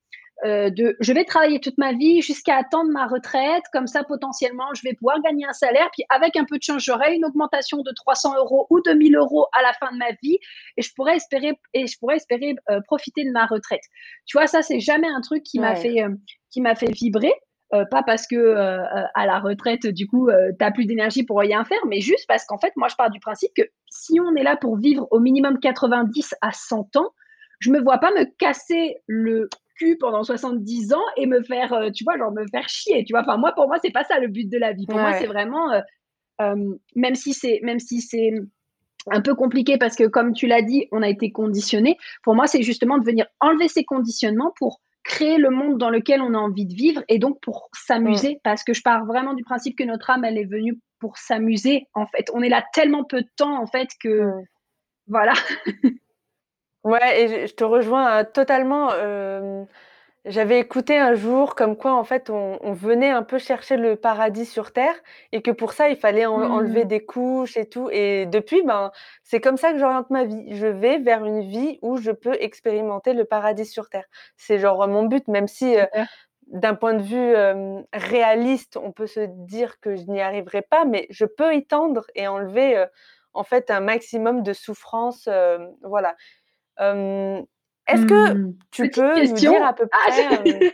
[0.45, 4.73] heu, de je vais travailler toute ma vie jusqu'à attendre ma retraite, comme ça potentiellement
[4.75, 7.79] je vais pouvoir gagner un salaire, puis avec un peu de chance, j'aurai une augmentation
[7.79, 10.39] de 300 euros ou de 1 000 € à la fin de ma vie
[10.77, 12.55] et je pourrais espérer et je pourrais espérer,
[12.87, 13.83] profiter de ma retraite.
[14.27, 16.03] Tu vois, ça, c'est jamais un truc qui m'a fait,
[16.51, 17.33] qui m'a fait vibrer,
[17.75, 20.87] heu, pas parce que, heu heu, à la retraite, du coup, heu, tu as plus
[20.87, 23.63] d'énergie pour rien faire, mais juste parce qu'en fait, moi, je pars du principe que
[23.91, 27.11] si on est là pour vivre au minimum 90 à 100 ans,
[27.61, 32.05] je me vois pas me casser le cul pendant 70 ans et me faire, tu
[32.05, 33.23] vois, genre me faire chier, tu vois?
[33.23, 34.87] Enfin, moi, pour moi, c'est pas ça le but de la vie.
[34.87, 35.71] Pour moi, c'est vraiment,
[36.95, 38.33] même si c'est même si c'est,
[39.11, 41.97] un peu compliqué parce que comme tu l'as dit, on a été conditionnés.
[42.23, 46.21] Pour moi, c'est justement de venir enlever ces conditionnements pour créer le monde dans lequel
[46.23, 47.69] on a envie de vivre et donc pour
[48.05, 48.27] Mmh.
[48.27, 51.19] s'amuser parce que je pars vraiment du principe que notre âme, elle est venue pour
[51.19, 52.31] s'amuser, en fait.
[52.35, 54.47] On est là tellement peu de temps, en fait, que Mmh.
[55.09, 55.35] voilà.
[56.85, 59.67] Ouais et je je te rejoins, heu, totalement, hem,
[60.27, 63.97] j'avais écouté un jour comme quoi en fait on on venait un peu chercher le
[63.97, 64.95] paradis sur terre
[65.33, 66.87] et que pour ça il fallait en enlever Mmh.
[66.87, 68.91] des couches et tout et depuis, ben,
[69.23, 70.47] c'est comme ça que j'oriente ma vie.
[70.57, 74.07] Je vais vers une vie où je peux expérimenter le paradis sur terre.
[74.37, 76.07] C'est genre mon but même si, Super.
[76.49, 77.35] d'un point de vue,
[77.93, 82.07] réaliste, on peut se dire que je n'y arriverai pas, mais je peux y tendre
[82.15, 82.87] et enlever, heu,
[83.35, 86.17] en fait un maximum de souffrance, hem, voilà.
[87.87, 88.53] Est-ce que Mmh.
[88.71, 90.71] tu Petite peux nous dire à peu Ah, près, je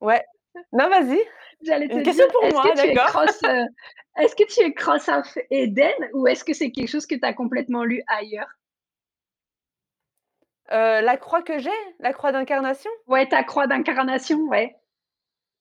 [0.00, 0.24] ouais.
[0.72, 1.20] Non, vas-y.
[1.62, 3.10] j'allais te Une question dire, pour est-ce moi, que tu es d'accord?
[3.10, 3.66] cross, heu,
[4.18, 7.24] est-ce que tu es cross of Eden ou est-ce que c'est quelque chose que tu
[7.24, 8.48] as complètement lu ailleurs?
[10.70, 11.70] Heu, la croix que j'ai?
[11.98, 12.90] La croix d'incarnation?
[13.08, 14.76] Ouais, ta croix d'incarnation, ouais.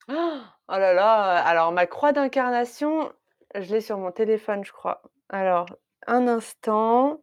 [0.07, 3.11] Oh là là, alors ma croix d'incarnation,
[3.55, 5.01] je l'ai sur mon téléphone, je crois.
[5.29, 5.67] Alors,
[6.07, 7.21] un instant.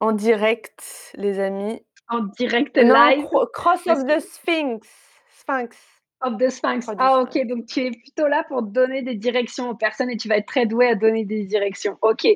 [0.00, 1.80] En direct, les amis.
[2.08, 4.88] En direct Non, live cro Cross of the Sphinx.
[5.28, 5.76] Sphinx.
[6.22, 6.86] of the Sphinx.
[6.98, 10.28] Ah OK, donc tu es plutôt là pour donner des directions aux personnes et tu
[10.28, 11.96] vas être très doué à donner des directions.
[12.02, 12.26] OK.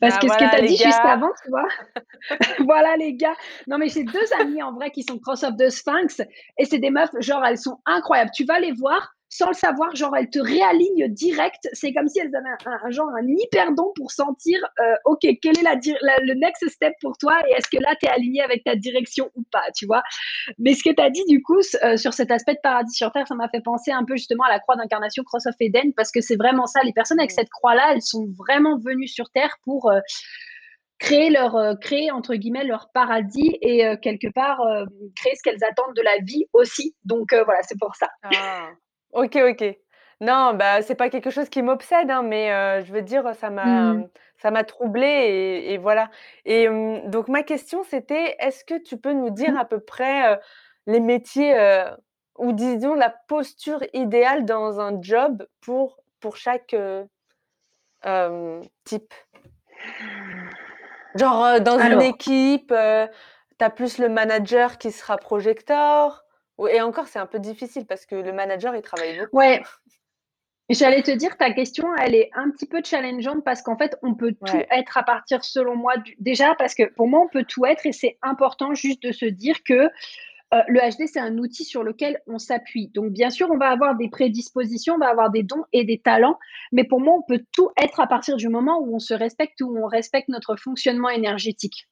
[0.00, 1.68] Parce Ah que ce que tu as dit juste avant, tu vois?
[2.66, 3.36] Voilà les gars.
[3.68, 6.20] Non mais j'ai 2 amies en vrai qui sont cross of the Sphinx
[6.58, 8.30] et c'est des meufs, genre elles sont incroyables.
[8.34, 11.68] Tu vas les voir sans le savoir, genre elles te réalignent direct.
[11.72, 15.20] C'est comme si elles avaient un, un- un genre un hyperdon pour sentir, euh, ok,
[15.42, 18.42] quel est la, le next step pour toi et est-ce que là tu es aligné
[18.42, 20.02] avec ta direction ou pas, tu vois?
[20.58, 23.12] Mais ce que tu as dit du coup euh, sur cet aspect de paradis sur
[23.12, 25.92] terre, ça m'a fait penser un peu justement à la croix d'incarnation Cross of Eden
[25.94, 26.80] parce que c'est vraiment ça.
[26.84, 27.34] Les personnes avec Mmh.
[27.40, 30.00] cette croix-là, elles sont vraiment venues sur terre pour euh,
[30.98, 35.42] créer leur euh, créer entre guillemets leur paradis et euh, quelque part euh, créer ce
[35.42, 36.94] qu'elles attendent de la vie aussi.
[37.04, 38.08] Donc voilà, c'est pour ça.
[38.24, 38.70] Ah.
[39.12, 39.64] OK, OK.
[40.20, 43.50] Non, bah, c'est pas quelque chose qui m'obsède, hein, mais heu, je veux dire, ça
[43.50, 43.94] m'a, Hmm.
[43.94, 46.10] mmh, ça m'a troublée et et voilà
[46.44, 50.34] et hem, donc ma question, c'était, est-ce que tu peux nous dire à peu près,
[50.34, 50.38] heu,
[50.86, 51.84] les métiers, heu,
[52.36, 56.74] ou disons la posture idéale dans un job pour pour chaque
[58.84, 59.14] type?
[61.14, 66.24] Genre dans une équipe, tu as plus le manager qui sera projecteur.
[66.66, 69.36] Et encore, c'est un peu difficile parce que le manager, il travaille beaucoup.
[69.36, 69.62] Ouais.
[70.70, 74.14] J'allais te dire, ta question, elle est un petit peu challengeante parce qu'en fait, on
[74.14, 77.64] peut tout être à partir, selon moi, déjà parce que pour moi, on peut tout
[77.64, 79.88] être et c'est important juste de se dire que
[80.54, 82.88] euh, le HD, c'est un outil sur lequel on s'appuie.
[82.88, 85.98] Donc, bien sûr, on va avoir des prédispositions, on va avoir des dons et des
[85.98, 86.38] talents,
[86.72, 89.60] mais pour moi, on peut tout être à partir du moment où on se respecte,
[89.60, 91.86] où on respecte notre fonctionnement énergétique.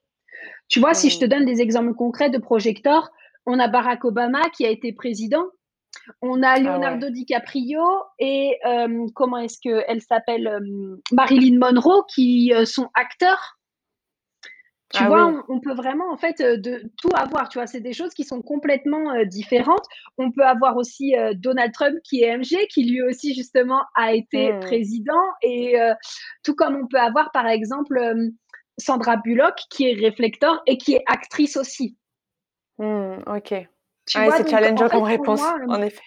[0.68, 1.28] Tu vois, si je te mmh.
[1.28, 3.10] donne des exemples concrets de projecteurs,
[3.46, 5.46] on a Barack Obama qui a été président,
[6.20, 7.82] on a ah Leonardo DiCaprio
[8.18, 13.56] et euh, comment est-ce qu'elle s'appelle euh, Marilyn Monroe qui sont acteurs.
[14.94, 17.48] Tu ah vois, on, peut vraiment en fait euh, de tout avoir.
[17.48, 19.84] Tu vois, c'est des choses qui sont complètement euh, différentes.
[20.16, 24.14] On peut avoir aussi euh, Donald Trump qui est MG, qui lui aussi justement a
[24.14, 24.60] été mmh.
[24.60, 25.74] président, et
[26.44, 27.98] tout comme on peut avoir par exemple
[28.78, 31.96] Sandra Bullock qui est réflecteur et qui est actrice aussi.
[32.78, 33.68] Mmh, ok.
[34.06, 36.02] c'est challengeant comme réponse, en effet.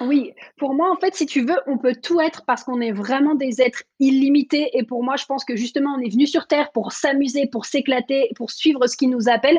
[0.00, 2.92] Oui, pour moi, en fait, si tu veux, on peut tout être parce qu'on est
[2.92, 4.70] vraiment des êtres illimités.
[4.72, 7.66] Et pour moi, je pense que justement, on est venu sur Terre pour s'amuser, pour
[7.66, 9.58] s'éclater, pour suivre ce qui nous appelle.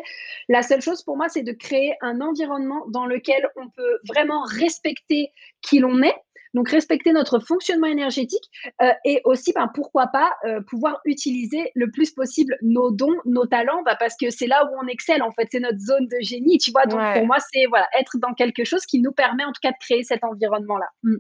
[0.49, 4.41] La seule chose pour moi, c'est de créer un environnement dans lequel on peut vraiment
[4.43, 6.15] respecter qui l'on est,
[6.53, 8.49] donc, respecter notre fonctionnement énergétique
[8.81, 13.45] euh, et aussi, ben, pourquoi pas, euh, pouvoir utiliser le plus possible nos dons, nos
[13.45, 16.17] talents, bah, parce que c'est là où on excelle, en fait, c'est notre zone de
[16.21, 16.85] génie, tu vois?
[16.85, 19.71] Donc, pour moi, c'est voilà, être dans quelque chose qui nous permet, en tout cas,
[19.71, 20.87] de créer cet environnement-là.
[21.03, 21.15] Mm.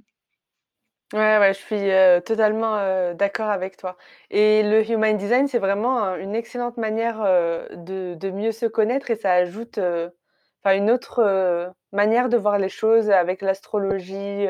[1.13, 3.95] Ouais, ouais, je suis euh, totalement d'accord avec toi.
[4.29, 9.15] Et le human design, c'est vraiment une excellente manière de, de, mieux se connaître et
[9.15, 14.47] ça ajoute enfin une autre manière de voir les choses avec l'astrologie,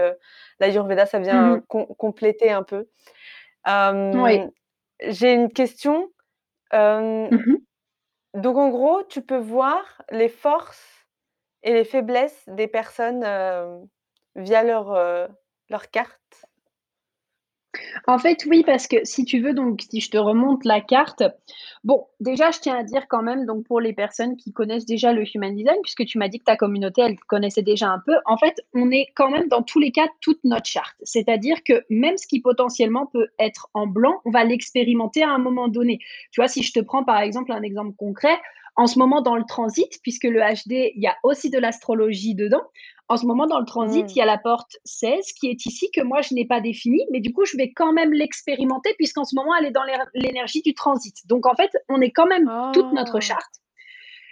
[0.59, 1.61] l'Ayurveda, ça vient mmh
[1.97, 2.87] compléter un peu.
[4.13, 4.41] oui.
[5.01, 6.11] J'ai une question.
[7.31, 7.57] Mmh
[8.33, 11.07] donc, en gros, tu peux voir les forces
[11.63, 13.23] et les faiblesses des personnes
[14.35, 15.29] via leur,
[15.69, 16.26] leur carte?
[18.07, 21.23] En fait, oui, parce que si tu veux, donc, si je te remonte la carte,
[21.83, 25.13] bon, déjà, je tiens à dire quand même, donc, pour les personnes qui connaissent déjà
[25.13, 28.15] le human design, puisque tu m'as dit que ta communauté, elle connaissait déjà un peu,
[28.25, 30.95] en fait, on est quand même dans tous les cas toute notre charte.
[31.03, 35.39] C'est-à-dire que même ce qui potentiellement peut être en blanc, on va l'expérimenter à un
[35.39, 35.99] moment donné.
[36.31, 38.37] Tu vois, si je te prends par exemple un exemple concret,
[38.77, 42.35] en ce moment dans le transit, puisque le HD, il y a aussi de l'astrologie
[42.35, 42.61] dedans.
[43.09, 44.09] En ce moment, dans le transit, mmh.
[44.09, 47.05] il y a la porte 16 qui est ici, que moi, je n'ai pas définie,
[47.11, 50.61] mais du coup, je vais quand même l'expérimenter, puisqu'en ce moment, elle est dans l'énergie
[50.61, 51.15] du transit.
[51.25, 53.21] Donc, en fait, on est quand même toute notre ah.
[53.21, 53.55] charte.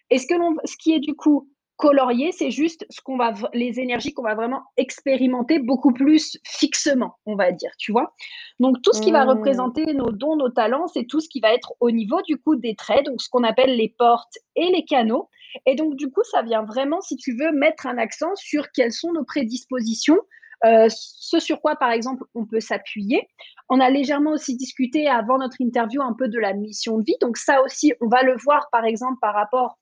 [0.09, 0.35] Et ce, que
[0.65, 4.35] ce qui est du coup colorier, c'est juste ce qu'on va, les énergies qu'on va
[4.35, 8.13] vraiment expérimenter beaucoup plus fixement, on va dire, tu vois.
[8.59, 9.29] Donc tout ce qui va mmh.
[9.29, 12.55] représenter nos dons, nos talents, c'est tout ce qui va être au niveau du coup
[12.55, 15.29] des traits, donc ce qu'on appelle les portes et les canaux.
[15.65, 18.91] Et donc du coup, ça vient vraiment, si tu veux, mettre un accent sur quelles
[18.91, 20.19] sont nos prédispositions,
[20.65, 23.27] euh, ce sur quoi, par exemple, on peut s'appuyer.
[23.69, 27.17] On a légèrement aussi discuté avant notre interview un peu de la mission de vie.
[27.21, 29.77] Donc ça aussi, on va le voir, par exemple, par rapport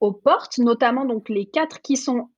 [0.00, 2.30] aux portes, notamment donc les quatre qui sont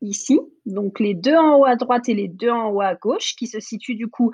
[0.00, 3.34] ici, donc les deux en haut à droite et les deux en haut à gauche,
[3.36, 4.30] qui se situent du coup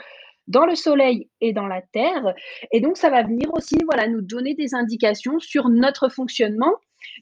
[0.47, 2.35] dans le Soleil et dans la Terre.
[2.73, 6.73] Et donc, ça va venir aussi voilà, nous donner des indications sur notre fonctionnement.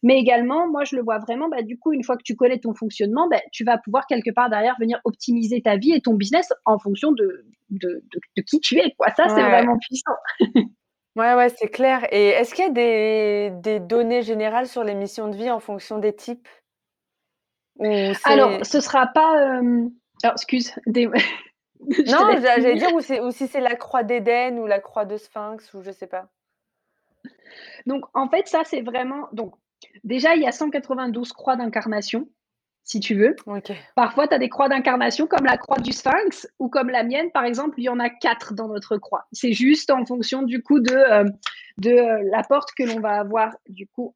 [0.03, 2.59] Mais également, moi, je le vois vraiment, bah, du coup, une fois que tu connais
[2.59, 6.15] ton fonctionnement, bah, tu vas pouvoir quelque part derrière venir optimiser ta vie et ton
[6.15, 8.03] business en fonction de, de,
[8.47, 8.93] qui tu es.
[8.99, 9.09] Quoi.
[9.17, 10.15] Ça, c'est vraiment puissant.
[11.17, 14.97] Ouais, ouais, c'est clair et est-ce qu'il y a des des données générales sur les
[14.97, 16.49] missions de vie en fonction des types?
[18.25, 19.61] Alors, ce sera pas,
[20.25, 21.09] alors excuse, des
[22.07, 25.73] Non, j'allais dire ou ou si c'est la croix d'Éden ou la croix de Sphinx
[25.75, 26.29] ou je sais pas.
[27.87, 29.55] Donc en fait, ça, c'est vraiment donc
[30.05, 32.29] déjà, il y a 192 croix d'incarnation
[32.85, 33.35] si tu veux.
[33.97, 37.31] Parfois, tu as des croix d'incarnation comme la croix du sphinx ou comme la mienne,
[37.33, 39.27] par exemple, il y en a quatre dans notre croix.
[39.33, 41.25] C'est juste en fonction du coup de, euh,
[41.79, 44.15] de euh, la porte que l'on va avoir du coup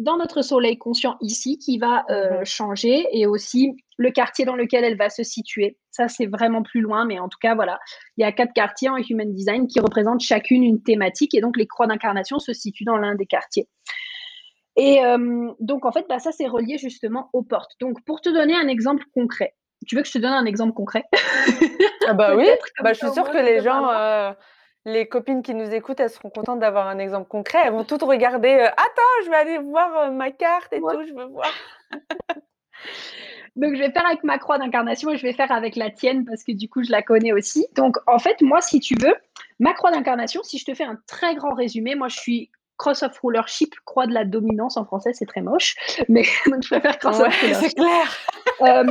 [0.00, 2.44] dans notre soleil conscient ici qui va euh, mhm.
[2.44, 5.76] changer et aussi le quartier dans lequel elle va se situer.
[5.90, 7.80] Ça, c'est vraiment plus loin, mais en tout cas, voilà,
[8.16, 11.56] il y a quatre quartiers en Human Design qui représentent chacune une thématique et donc
[11.56, 13.68] les croix d'incarnation se situent dans l'un des quartiers.
[14.78, 17.72] Et euh, donc, en fait, bah, ça, c'est relié justement aux portes.
[17.80, 20.72] Donc, pour te donner un exemple concret, tu veux que je te donne un exemple
[20.72, 21.04] concret?
[22.10, 22.48] Ah bah oui,
[22.82, 24.32] bah, je suis sûre que les gens, euh,
[24.86, 27.58] les copines qui nous écoutent, elles seront contentes d'avoir un exemple concret.
[27.62, 31.12] Elles vont toutes regarder, euh, attends, je vais aller voir ma carte et tout, je
[31.12, 31.52] veux voir.
[33.56, 36.24] Donc, je vais faire avec ma croix d'incarnation et je vais faire avec la tienne
[36.24, 37.66] parce que du coup, je la connais aussi.
[37.74, 39.16] Donc, en fait, moi, si tu veux,
[39.58, 43.02] ma croix d'incarnation, si je te fais un très grand résumé, moi, je suis cross
[43.02, 45.76] of rulership, croix de la dominance en français, c'est très moche,
[46.08, 47.68] mais donc je préfère cross of rulership.
[47.68, 48.16] C'est clair.
[48.62, 48.84] Euh,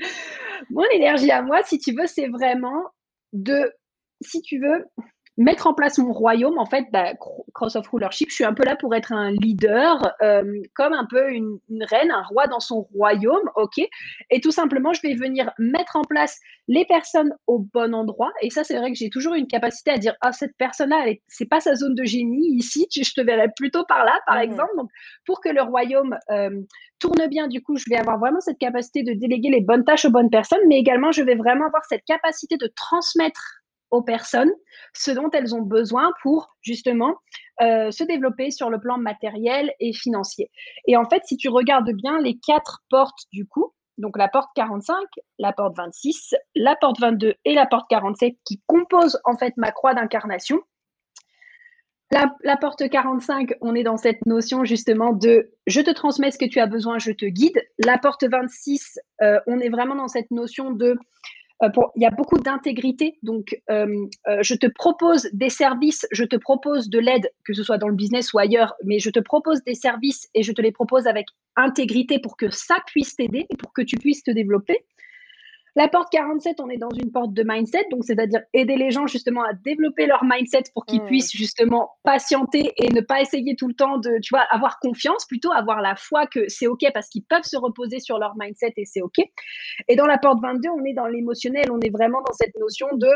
[0.70, 2.84] mon énergie à moi, si tu veux, c'est vraiment
[3.32, 3.72] de,
[4.20, 4.84] si tu veux,
[5.36, 7.12] mettre en place mon royaume, en fait, bah,
[7.54, 11.06] Cross of Rulership, je suis un peu là pour être un leader, euh, comme un
[11.10, 11.58] peu une,
[11.90, 13.80] reine, un roi dans son royaume, ok
[14.30, 18.32] Et tout simplement, je vais venir mettre en place les personnes au bon endroit.
[18.42, 21.48] Et ça, c'est vrai que j'ai toujours une capacité à dire, ah, cette personne-là, c'est
[21.48, 24.72] pas sa zone de génie ici, je te verrais plutôt par là, par mmh exemple.
[24.76, 24.90] Donc,
[25.26, 26.50] pour que le royaume euh,
[27.00, 30.04] tourne bien, du coup, je vais avoir vraiment cette capacité de déléguer les bonnes tâches
[30.04, 33.63] aux bonnes personnes, mais également, je vais vraiment avoir cette capacité de transmettre
[33.94, 34.52] aux personnes
[34.94, 37.16] ce dont elles ont besoin pour justement
[37.60, 40.50] euh, se développer sur le plan matériel et financier.
[40.86, 44.50] Et en fait, si tu regardes bien les quatre portes du coup, donc la porte
[44.56, 44.96] 45,
[45.38, 49.70] la porte 26, la porte 22 et la porte 47 qui composent en fait ma
[49.70, 50.60] croix d'incarnation.
[52.10, 56.44] La, porte 45, on est dans cette notion justement de je te transmets ce que
[56.44, 57.60] tu as besoin, je te guide.
[57.78, 60.96] La porte 26, euh, on est vraiment dans cette notion de
[61.62, 63.18] euh, il y a beaucoup d'intégrité.
[63.22, 63.86] Donc, euh,
[64.28, 67.88] euh, je te propose des services, je te propose de l'aide, que ce soit dans
[67.88, 71.06] le business ou ailleurs, mais je te propose des services et je te les propose
[71.06, 74.84] avec intégrité pour que ça puisse t'aider et pour que tu puisses te développer.
[75.76, 79.08] La porte 47, on est dans une porte de mindset, donc c'est-à-dire aider les gens
[79.08, 81.06] justement à développer leur mindset pour qu'ils mmh.
[81.06, 85.26] puissent justement patienter et ne pas essayer tout le temps de, tu vois, avoir confiance,
[85.26, 88.72] plutôt avoir la foi que c'est OK parce qu'ils peuvent se reposer sur leur mindset
[88.76, 89.18] et c'est OK.
[89.88, 92.86] Et dans la porte 22, on est dans l'émotionnel, on est vraiment dans cette notion
[92.92, 93.08] de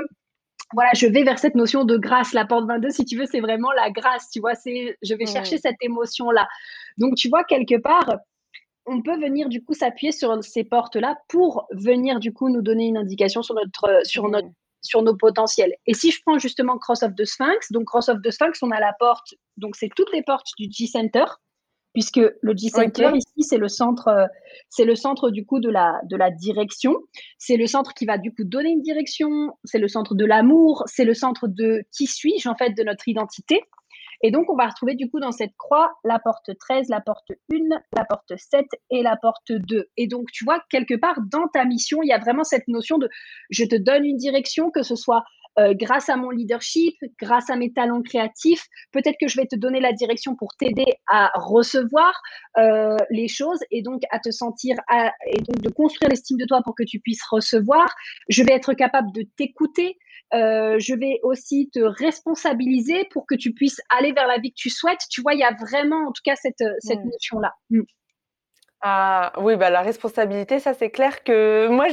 [0.74, 2.34] voilà, je vais vers cette notion de grâce.
[2.34, 5.24] La porte 22, si tu veux, c'est vraiment la grâce, tu vois, c'est je vais
[5.24, 5.28] mmh.
[5.28, 6.46] chercher cette émotion-là.
[6.98, 8.18] Donc, tu vois, quelque part,
[8.88, 12.86] on peut venir du coup s'appuyer sur ces portes-là pour venir du coup nous donner
[12.86, 14.48] une indication sur notre sur notre
[14.80, 15.74] sur nos potentiels.
[15.86, 18.70] Et si je prends justement Cross of the Sphinx, donc Cross of the Sphinx, on
[18.70, 21.24] a la porte, donc c'est toutes les portes du G-Center,
[21.92, 24.28] puisque le G-Center ici, c'est le centre,
[24.68, 26.94] c'est le centre du coup de la, de la direction.
[27.38, 30.84] C'est le centre qui va du coup donner une direction, c'est le centre de l'amour,
[30.86, 33.60] c'est le centre de qui suis-je en fait, de notre identité.
[34.22, 37.30] Et donc, on va retrouver du coup dans cette croix la porte 13, la porte
[37.52, 37.56] 1,
[37.96, 39.86] la porte 7 et la porte 2.
[39.96, 42.98] Et donc, tu vois, quelque part, dans ta mission, il y a vraiment cette notion
[42.98, 43.08] de
[43.50, 45.24] je te donne une direction, que ce soit
[45.58, 48.64] euh, grâce à mon leadership, grâce à mes talents créatifs.
[48.92, 52.12] Peut-être que je vais te donner la direction pour t'aider à recevoir
[52.58, 54.76] euh, les choses et donc à te sentir
[55.26, 57.92] et donc de construire l'estime de toi pour que tu puisses recevoir.
[58.28, 59.98] Je vais être capable de t'écouter.
[60.34, 64.58] Euh, je vais aussi te responsabiliser pour que tu puisses aller vers la vie que
[64.58, 65.00] tu souhaites.
[65.10, 67.52] Tu vois, il y a vraiment, en tout cas, cette, cette notion-là.
[67.70, 67.82] Mm.
[68.80, 71.86] Ah oui, bah, la responsabilité, ça c'est clair que moi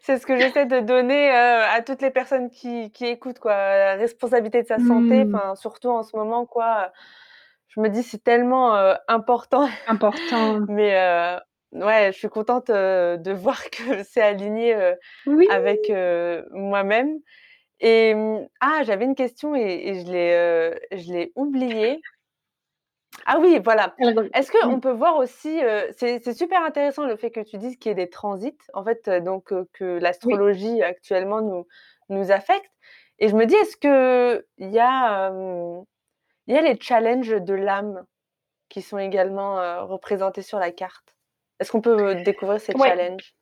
[0.00, 3.54] c'est ce que j'essaie de donner, euh, à toutes les personnes qui qui écoutent quoi,
[3.54, 5.54] la responsabilité de sa santé, mmh.
[5.54, 6.90] surtout en ce moment quoi,
[7.74, 9.68] je me dis c'est tellement, euh, important.
[9.86, 10.60] Important.
[10.68, 11.38] Mais, euh,
[11.74, 14.74] ouais, je suis contente, de voir que c'est aligné,
[15.50, 15.90] avec,
[16.52, 17.18] moi-même
[17.80, 22.00] et mmh, ah j'avais une question et et je l'ai, je l'ai oubliée.
[23.26, 23.94] Ah oui, voilà.
[24.34, 25.60] Est-ce qu'on peut voir aussi,
[25.96, 29.08] c'est super intéressant le fait que tu dises qu'il y ait des transits, en fait,
[29.08, 31.66] donc que l'astrologie actuellement nous
[32.10, 32.70] nous affecte
[33.18, 35.30] et je me dis, est-ce qu'il y a,
[36.46, 38.04] il y a les challenges de l'âme
[38.68, 41.13] qui sont également, représentés sur la carte?
[41.64, 43.34] Est-ce qu'on peut, découvrir ces challenges?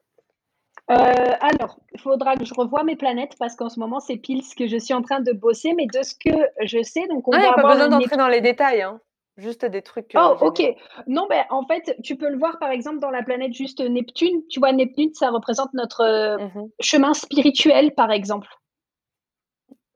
[0.88, 4.54] alors, il faudra que je revoie mes planètes parce qu'en ce moment, c'est pile ce
[4.54, 7.32] que je suis en train de bosser, mais de ce que je sais, donc on
[7.32, 9.00] va pas besoin d'entrer dans les détails, hein.
[9.38, 10.12] Juste des trucs.
[10.14, 10.62] Oh, ok.
[11.06, 14.42] Non, ben, en fait, tu peux le voir par exemple dans la planète juste Neptune.
[14.50, 18.48] Tu vois, Neptune, ça représente notre euh, mmh chemin spirituel, par exemple.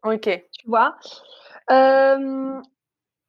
[0.02, 0.22] Ok.
[0.22, 0.96] Tu vois?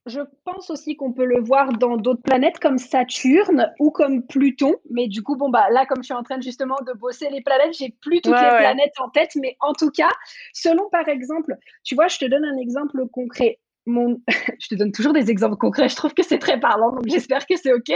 [0.07, 4.75] Je pense aussi qu'on peut le voir dans d'autres planètes comme Saturne ou comme Pluton.
[4.89, 7.41] Mais du coup, bon, bah là, comme je suis en train justement de bosser les
[7.41, 9.31] planètes, j'ai plus toutes les planètes en tête.
[9.35, 10.11] Mais en tout cas,
[10.53, 13.59] selon par exemple, tu vois, je te donne un exemple concret.
[13.87, 17.45] je te donne toujours des exemples concrets, je trouve que c'est très parlant, donc j'espère
[17.45, 17.89] que c'est OK.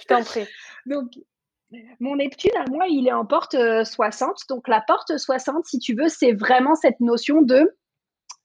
[0.00, 0.46] je t'en prie.
[0.86, 1.10] Donc,
[1.98, 4.30] mon Neptune, à moi, il est en porte 60.
[4.30, 7.74] Euh, donc, la porte 60, si tu veux, c'est vraiment cette notion de.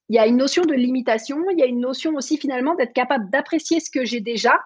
[0.09, 2.93] Il y a une notion de limitation, il y a une notion aussi finalement d'être
[2.93, 4.59] capable d'apprécier ce que j'ai déjà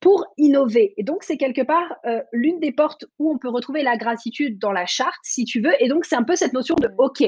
[0.00, 0.94] pour innover.
[0.96, 4.58] Et donc, c'est quelque part euh, l'une des portes où on peut retrouver la gratitude
[4.58, 5.74] dans la charte, si tu veux.
[5.80, 7.22] Et donc, c'est un peu cette notion de OK,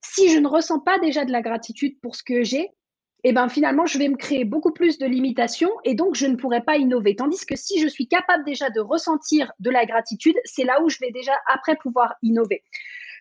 [0.00, 2.70] si je ne ressens pas déjà de la gratitude pour ce que j'ai,
[3.24, 6.36] et ben finalement, je vais me créer beaucoup plus de limitations et donc je ne
[6.36, 7.16] pourrai pas innover.
[7.16, 10.88] Tandis que si je suis capable déjà de ressentir de la gratitude, c'est là où
[10.88, 12.62] je vais déjà après pouvoir innover.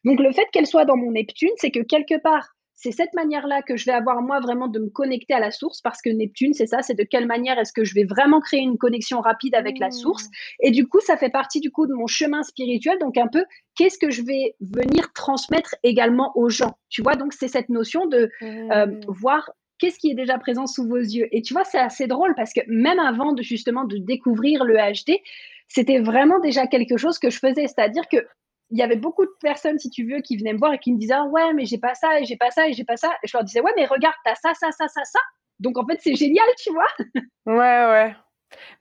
[0.03, 2.54] Donc le fait qu'elle soit dans mon Neptune, c'est que quelque part,
[2.85, 5.81] c'est cette manière-là que je vais avoir moi vraiment de me connecter à la source
[5.81, 8.59] parce que Neptune, c'est ça, c'est de quelle manière est-ce que je vais vraiment créer
[8.59, 10.25] une connexion rapide avec la source.
[10.25, 10.67] Mmh.
[10.67, 12.99] Et du coup, ça fait partie du coup de mon chemin spirituel.
[12.99, 13.43] Donc un peu,
[13.75, 18.05] qu'est-ce que je vais venir transmettre également aux gens Tu vois, donc c'est cette notion
[18.05, 19.01] de euh, mmh.
[19.07, 21.27] voir qu'est-ce qui est déjà présent sous vos yeux.
[21.31, 24.75] Et tu vois, c'est assez drôle parce que même avant de justement de découvrir le
[24.75, 25.17] HD,
[25.69, 27.65] c'était vraiment déjà quelque chose que je faisais.
[27.65, 28.17] C'est-à-dire que
[28.71, 30.91] il y avait beaucoup de personnes, si tu veux, qui venaient me voir et qui
[30.91, 32.97] me disaient ah ouais, mais j'ai pas ça et j'ai pas ça et j'ai pas
[32.97, 33.11] ça.
[33.23, 35.19] Et je leur disais ouais, mais regarde, t'as ça, ça, ça, ça, ça.
[35.59, 36.87] Donc en fait, c'est génial, tu vois.
[37.45, 38.15] ouais, ouais.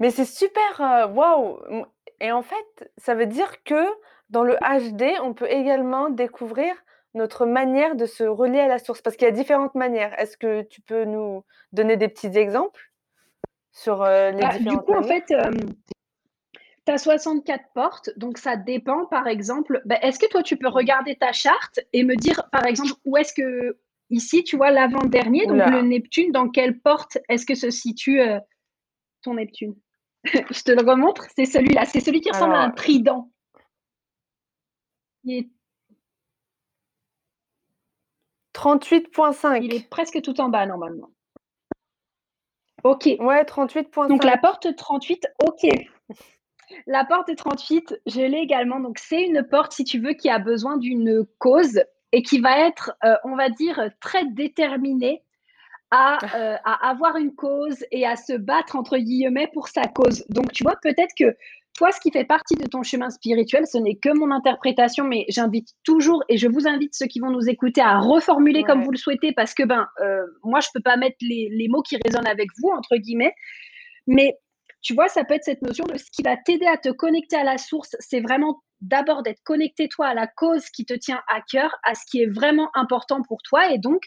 [0.00, 1.58] Mais c'est super, euh, waouh.
[2.20, 3.84] Et en fait, ça veut dire que
[4.30, 6.74] dans le HD, on peut également découvrir
[7.14, 9.02] notre manière de se relier à la source.
[9.02, 10.18] Parce qu'il y a différentes manières.
[10.18, 12.90] Est-ce que tu peux nous donner des petits exemples
[13.72, 15.50] sur euh, les bah, différentes Du coup, en fait, euh,
[16.86, 19.80] tu as 64 portes, donc ça dépend, par exemple.
[19.84, 23.16] Ben, est-ce que toi, tu peux regarder ta charte et me dire, par exemple, où
[23.16, 23.78] est-ce que,
[24.10, 28.38] ici, tu vois l'avant-dernier, donc le Neptune, dans quelle porte est-ce que se situe euh,
[29.22, 29.74] ton Neptune?
[30.24, 33.30] Je te le remontre, c'est celui-là, c'est celui qui ressemble à un trident.
[35.24, 35.48] Il est
[38.54, 39.62] 38.5.
[39.62, 41.10] Il est presque tout en bas, normalement.
[42.84, 43.06] Ok.
[43.18, 44.08] Ouais, 38.5.
[44.08, 45.66] Donc la porte 38, ok.
[46.86, 48.80] La porte 38, je l'ai également.
[48.80, 52.66] Donc, c'est une porte, si tu veux, qui a besoin d'une cause et qui va
[52.66, 55.22] être, euh, on va dire, très déterminée
[55.90, 60.24] à, euh, à, avoir une cause et à se battre, entre guillemets, pour sa cause.
[60.28, 61.36] Donc, tu vois, peut-être que
[61.76, 65.26] toi, ce qui fait partie de ton chemin spirituel, ce n'est que mon interprétation, mais
[65.28, 68.92] j'invite toujours, et je vous invite ceux qui vont nous écouter à reformuler comme vous
[68.92, 71.82] le souhaitez, parce que ben, euh, moi, je ne peux pas mettre les, les mots
[71.82, 73.34] qui résonnent avec vous, entre guillemets.
[74.06, 74.38] Mais
[74.84, 77.36] tu vois, ça peut être cette notion de ce qui va t'aider à te connecter
[77.36, 77.96] à la source.
[78.00, 81.94] C'est vraiment d'abord d'être connecté, toi, à la cause qui te tient à cœur, à
[81.94, 83.72] ce qui est vraiment important pour toi.
[83.72, 84.02] Et donc,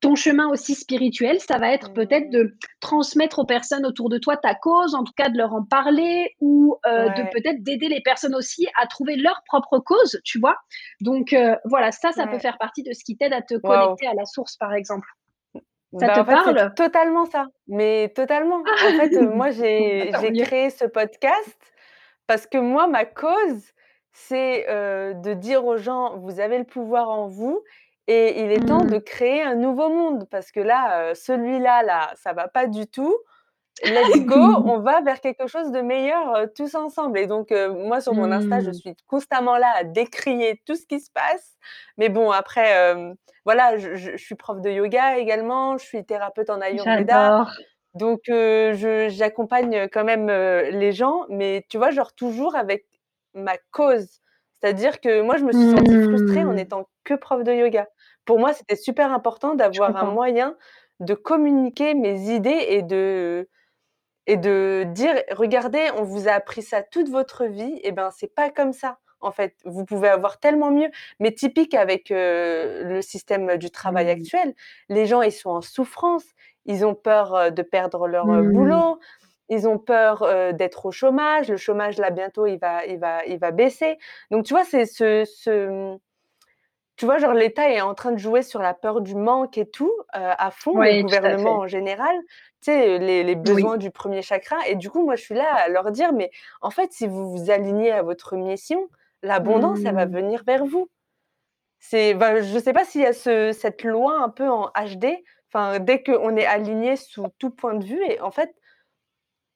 [0.00, 4.38] ton chemin aussi spirituel, ça va être peut-être de transmettre aux personnes autour de toi
[4.38, 8.00] ta cause, en tout cas de leur en parler ou euh, de peut-être d'aider les
[8.00, 10.56] personnes aussi à trouver leur propre cause, tu vois.
[11.02, 14.06] Donc euh, voilà, ça, ça peut faire partie de ce qui t'aide à te connecter
[14.06, 15.08] à la source, par exemple.
[15.98, 16.74] Ça bah, te parle?
[16.74, 18.60] Totalement ça, mais totalement.
[18.60, 20.10] En fait, moi, j'ai
[20.44, 21.58] créé ce podcast
[22.26, 23.72] parce que moi, ma cause,
[24.12, 27.62] c'est de dire aux gens, vous avez le pouvoir en vous
[28.08, 29.02] et il est temps de mmh.
[29.02, 33.16] créer un nouveau monde parce que là, celui-là, là, ça va pas du tout.
[33.84, 37.18] Let's go, on va vers quelque chose de meilleur tous ensemble.
[37.18, 38.74] Et donc, moi, sur mon Insta, je mmh.
[38.74, 41.56] suis constamment là à décrier tout ce qui se passe.
[41.98, 42.94] Mais bon, après,
[43.44, 47.46] voilà, je, suis prof de yoga également, je suis thérapeute en Ayurveda.
[47.94, 52.86] Donc, j'accompagne quand même les gens, mais tu vois, genre toujours avec
[53.34, 54.20] ma cause.
[54.60, 56.58] C'est-à-dire que moi, je me suis sentie frustrée en mmh.
[56.58, 57.86] étant que prof de yoga.
[58.24, 60.56] Pour moi, c'était super important d'avoir un moyen
[61.00, 63.48] de communiquer mes idées et de
[64.26, 68.34] et de dire regardez, on vous a appris ça toute votre vie, et ben c'est
[68.34, 68.98] pas comme ça.
[69.20, 74.20] En fait, vous pouvez avoir tellement mieux, mais typique avec le système du travail mmh.
[74.20, 74.54] actuel,
[74.88, 76.24] les gens ils sont en souffrance,
[76.66, 78.52] ils ont peur de perdre leur mmh.
[78.52, 78.98] boulot,
[79.48, 83.38] ils ont peur d'être au chômage, le chômage là bientôt il va il va il
[83.38, 83.96] va baisser.
[84.30, 85.96] Donc tu vois c'est ce, ce
[86.96, 89.68] tu vois, genre l'État est en train de jouer sur la peur du manque et
[89.68, 92.16] tout à fond, le gouvernement en général
[92.72, 94.56] les, besoins du premier chakra.
[94.68, 96.30] Et du coup, moi, je suis là à leur dire, mais
[96.60, 98.88] en fait, si vous vous alignez à votre mission,
[99.22, 100.12] l'abondance, elle va mmh.
[100.12, 100.88] venir vers vous.
[101.78, 105.06] C'est, ben, je ne sais pas s'il y a cette loi un peu en HD.
[105.52, 108.54] Enfin, dès qu'on est aligné sous tout point de vue, et en fait,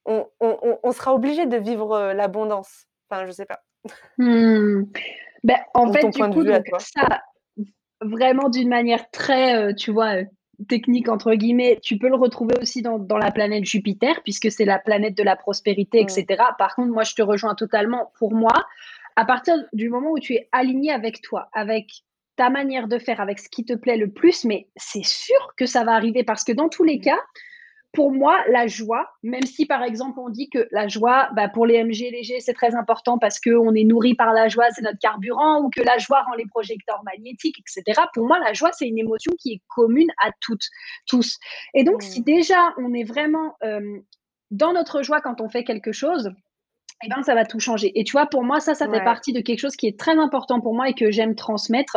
[0.07, 2.87] on, sera obligé de vivre l'abondance.
[3.09, 3.61] Enfin, je sais pas.
[4.19, 4.85] Mmh.
[5.43, 6.45] Ben, en fait, du coup,
[6.79, 7.23] ça,
[8.01, 10.17] vraiment d'une manière très, tu vois,
[10.69, 14.79] technique, entre guillemets, tu peux le retrouver aussi dans, la planète Jupiter, puisque c'est la
[14.79, 16.43] planète de la prospérité, etc.
[16.59, 18.13] Par contre, moi, je te rejoins totalement.
[18.19, 18.53] Pour moi,
[19.17, 22.05] à partir du moment où tu es aligné avec toi, avec
[22.37, 25.67] ta manière de faire, avec ce qui te plaît le plus, mais c'est sûr que
[25.67, 27.19] ça va arriver parce que dans tous les cas,
[27.93, 31.67] pour moi, la joie, même si par exemple on dit que la joie, bah, pour
[31.67, 34.99] les MG légers, c'est très important parce qu'on est nourri par la joie, c'est notre
[34.99, 38.01] carburant, ou que la joie rend les projecteurs magnétiques, etc.
[38.15, 40.67] Pour moi, la joie, c'est une émotion qui est commune à toutes,
[41.07, 41.39] tous.
[41.75, 42.25] Et donc, si mmh.
[42.25, 43.99] déjà on est vraiment euh,
[44.53, 46.31] dans notre joie quand on fait quelque chose,
[47.03, 47.99] eh ben, ça va tout changer.
[47.99, 50.17] Et tu vois, pour moi, ça, ça fait partie de quelque chose qui est très
[50.19, 51.97] important pour moi et que j'aime transmettre.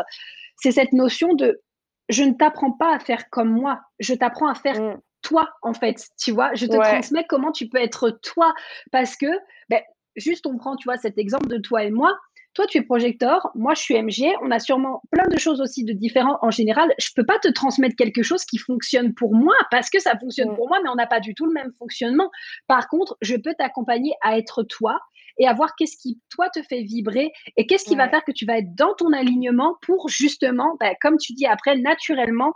[0.57, 1.61] C'est cette notion de
[2.09, 4.97] je ne t'apprends pas à faire comme moi, je t'apprends à faire Mmh.
[5.23, 6.53] Toi, en fait, tu vois?
[6.53, 6.83] Je te Ouais.
[6.83, 8.53] transmets comment tu peux être toi
[8.91, 9.27] parce que,
[9.69, 9.81] beh,
[10.15, 12.15] juste on prend, tu vois, cet exemple de toi et moi.
[12.55, 15.83] Toi, tu es projecteur, moi, je suis MG, on a sûrement plein de choses aussi
[15.85, 16.37] de différents.
[16.43, 19.99] En général, je peux pas te transmettre quelque chose qui fonctionne pour moi parce que
[19.99, 20.55] ça fonctionne Mmh.
[20.55, 22.29] pour moi, mais on n'a pas du tout le même fonctionnement.
[22.67, 24.99] Par contre, je peux t'accompagner à être toi
[25.39, 28.31] et à voir qu'est-ce qui, toi, te fait vibrer et qu'est-ce qui va faire que
[28.31, 32.53] tu vas être dans ton alignement pour justement, bah, comme tu dis après, naturellement,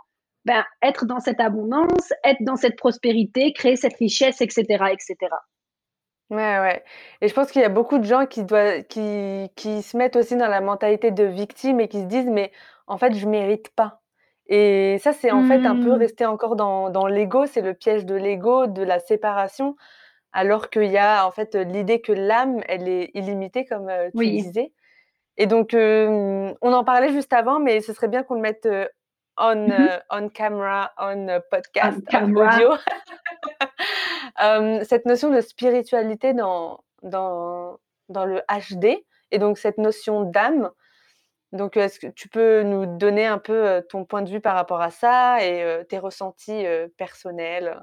[0.48, 4.98] ben, être dans cette abondance, être dans cette prospérité, créer cette richesse, et cetera, et
[5.00, 5.40] cetera.
[6.30, 6.84] Ouais, ouais
[7.22, 10.14] et je pense qu'il y a beaucoup de gens qui doivent qui qui se mettent
[10.16, 12.52] aussi dans la mentalité de victime et qui se disent: «Mais
[12.86, 14.02] en fait, je mérite pas»
[14.50, 15.98] et ça, c'est en fait un peu Mmh.
[15.98, 19.74] rester encore dans dans l'ego, c'est le piège de l'ego, de la séparation,
[20.32, 24.28] alors qu'il y a en fait, l'idée que l'âme, elle est illimitée comme, heu, tu
[24.28, 24.32] Oui.
[24.32, 24.72] disais
[25.36, 28.66] et donc hem, on en parlait juste avant, mais ce serait bien qu'on le mette,
[28.66, 28.88] heu,
[29.38, 32.74] on, Mmh heu, on camera, on, heu, podcast, On audio.
[34.38, 37.78] Hem, cette notion de spiritualité dans dans
[38.08, 40.70] dans le HD et donc cette notion d'âme.
[41.52, 44.82] Donc, est-ce que tu peux nous donner un peu, ton point de vue par rapport
[44.82, 46.64] à ça et tes ressentis,
[46.98, 47.80] personnels?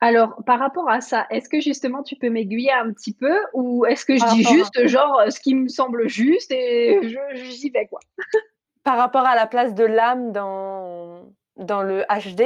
[0.00, 3.86] Alors, par rapport à ça, est-ce que justement tu peux m'aiguiller un petit peu ou
[3.86, 7.70] est-ce que je Par dis juste genre, ce qui me semble juste et je j'y
[7.70, 8.00] vais quoi?
[8.86, 11.24] par rapport à la place de l'âme dans
[11.56, 12.42] dans le HD?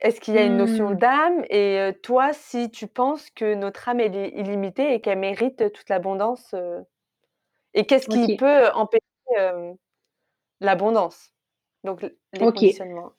[0.00, 0.96] Est-ce qu'il y a une notion Mmh.
[0.96, 1.44] d'âme?
[1.50, 5.88] Et heu, toi, si tu penses que notre âme, est illimitée et qu'elle mérite toute
[5.88, 6.84] l'abondance, heu
[7.74, 9.02] et qu'est-ce qui peut empêcher,
[9.36, 9.76] hem,
[10.60, 11.32] l'abondance?
[11.84, 12.02] Donc
[12.32, 12.48] les OK.
[12.48, 13.12] conditionnements.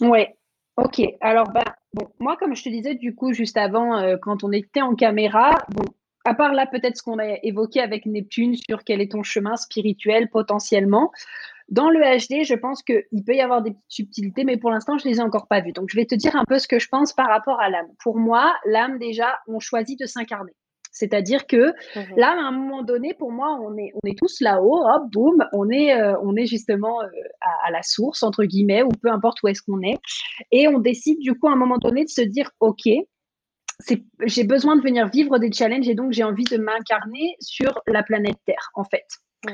[0.00, 0.36] Ouais.
[0.76, 1.02] OK.
[1.20, 4.82] Alors, bah, bon, moi, comme je te disais, du coup, juste avant, quand on était
[4.82, 5.84] en caméra, bon,
[6.26, 9.56] à part là, peut-être ce qu'on a évoqué avec Neptune sur quel est ton chemin
[9.56, 11.12] spirituel potentiellement.
[11.68, 14.98] Dans le HD, je pense qu'il peut y avoir des petites subtilités, mais pour l'instant,
[14.98, 15.72] je les ai encore pas vues.
[15.72, 17.88] Donc, je vais te dire un peu ce que je pense par rapport à l'âme.
[18.02, 20.52] Pour moi, l'âme, déjà, on choisit de s'incarner.
[20.92, 22.04] C'est-à-dire que Mmh mh.
[22.16, 25.44] là, à un moment donné, pour moi, on est, on est tous là-haut, hop, boum,
[25.52, 27.06] on est, euh, on est justement euh,
[27.40, 29.98] à, à la source, entre guillemets, ou peu importe où est-ce qu'on est.
[30.52, 32.88] Et on décide, du coup, à un moment donné, de se dire, OK,
[34.24, 38.02] j'ai besoin de venir vivre des challenges et donc j'ai envie de m'incarner sur la
[38.02, 39.06] planète Terre, en fait.
[39.46, 39.50] Mmh.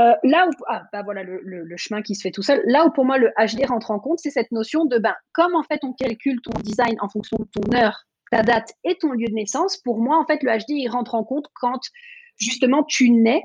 [0.00, 2.62] Euh, là où, ah, bah voilà le, le, le, chemin qui se fait tout seul.
[2.64, 5.54] Là où pour moi le HD rentre en compte, c'est cette notion de, ben, comme
[5.54, 9.12] en fait on calcule ton design en fonction de ton heure, ta date et ton
[9.12, 11.80] lieu de naissance, pour moi en fait le HD il rentre en compte quand
[12.38, 13.42] justement tu nais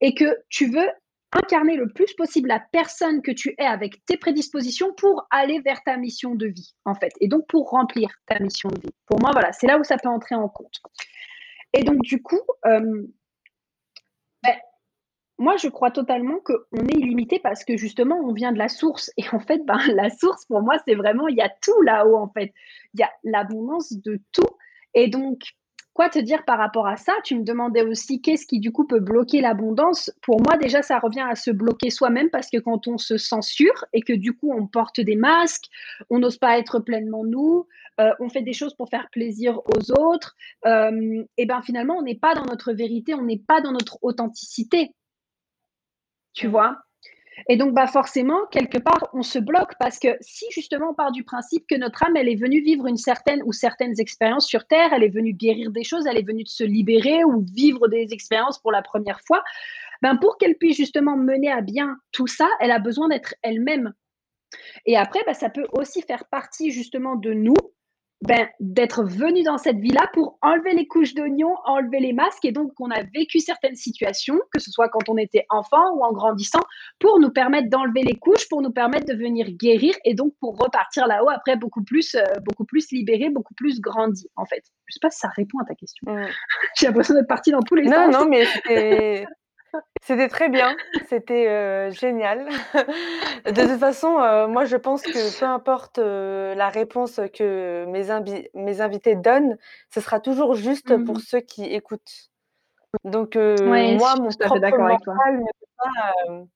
[0.00, 0.88] et que tu veux
[1.34, 5.82] incarner le plus possible la personne que tu es avec tes prédispositions pour aller vers
[5.84, 8.94] ta mission de vie en fait et donc pour remplir ta mission de vie.
[9.06, 10.80] Pour moi voilà, c'est là où ça peut entrer en compte.
[11.72, 13.06] Et donc du coup, euh,
[14.42, 14.54] ben,
[15.38, 19.10] moi, je crois totalement qu'on est illimité parce que justement, on vient de la source.
[19.16, 22.16] Et en fait, ben, la source, pour moi, c'est vraiment, il y a tout là-haut,
[22.16, 22.52] en fait.
[22.94, 24.56] Il y a l'abondance de tout.
[24.94, 25.40] Et donc,
[25.94, 27.12] quoi te dire par rapport à ça?
[27.24, 30.10] Tu me demandais aussi qu'est-ce qui, du coup, peut bloquer l'abondance.
[30.22, 33.84] Pour moi, déjà, ça revient à se bloquer soi-même parce que quand on se censure
[33.92, 35.66] et que, du coup, on porte des masques,
[36.10, 37.66] on n'ose pas être pleinement nous,
[38.00, 40.34] euh, on fait des choses pour faire plaisir aux autres,
[40.66, 43.98] euh, et ben finalement, on n'est pas dans notre vérité, on n'est pas dans notre
[44.02, 44.92] authenticité.
[46.32, 46.76] Tu vois?
[47.48, 51.12] Et donc, bah, forcément, quelque part, on se bloque parce que si justement on part
[51.12, 54.66] du principe que notre âme, elle est venue vivre une certaine ou certaines expériences sur
[54.66, 58.08] Terre, elle est venue guérir des choses, elle est venue se libérer ou vivre des
[58.12, 59.42] expériences pour la première fois,
[60.02, 63.92] ben pour qu'elle puisse justement mener à bien tout ça, elle a besoin d'être elle-même.
[64.86, 67.54] Et après, ben, ça peut aussi faire partie justement de nous
[68.26, 72.52] ben, d'être venu dans cette vie-là pour enlever les couches d'oignons, enlever les masques, et
[72.52, 76.12] donc qu'on a vécu certaines situations, que ce soit quand on était enfant ou en
[76.12, 76.62] grandissant,
[76.98, 80.56] pour nous permettre d'enlever les couches, pour nous permettre de venir guérir, et donc pour
[80.56, 84.62] repartir là-haut après beaucoup plus, euh, beaucoup plus libéré, beaucoup plus grandi, en fait.
[84.86, 86.10] Je sais pas si ça répond à ta question.
[86.10, 86.26] Mmh.
[86.78, 88.24] J'ai l'impression d'être partie dans tous les Non, sens.
[88.24, 89.26] non, mais
[90.02, 92.46] c'était très bien, c'était, heu, génial.
[93.46, 98.10] De toute façon, heu, moi, je pense que peu importe, heu, la réponse que mes
[98.10, 99.58] invi mes invités donnent,
[99.92, 101.22] ce sera toujours juste pour Mmh.
[101.22, 102.30] ceux qui écoutent.
[103.04, 105.14] Donc heu, Ouais, je moi, suis mon tout à fait propre d'accord avec toi.
[105.14, 106.48] mental ne peut pas, hem,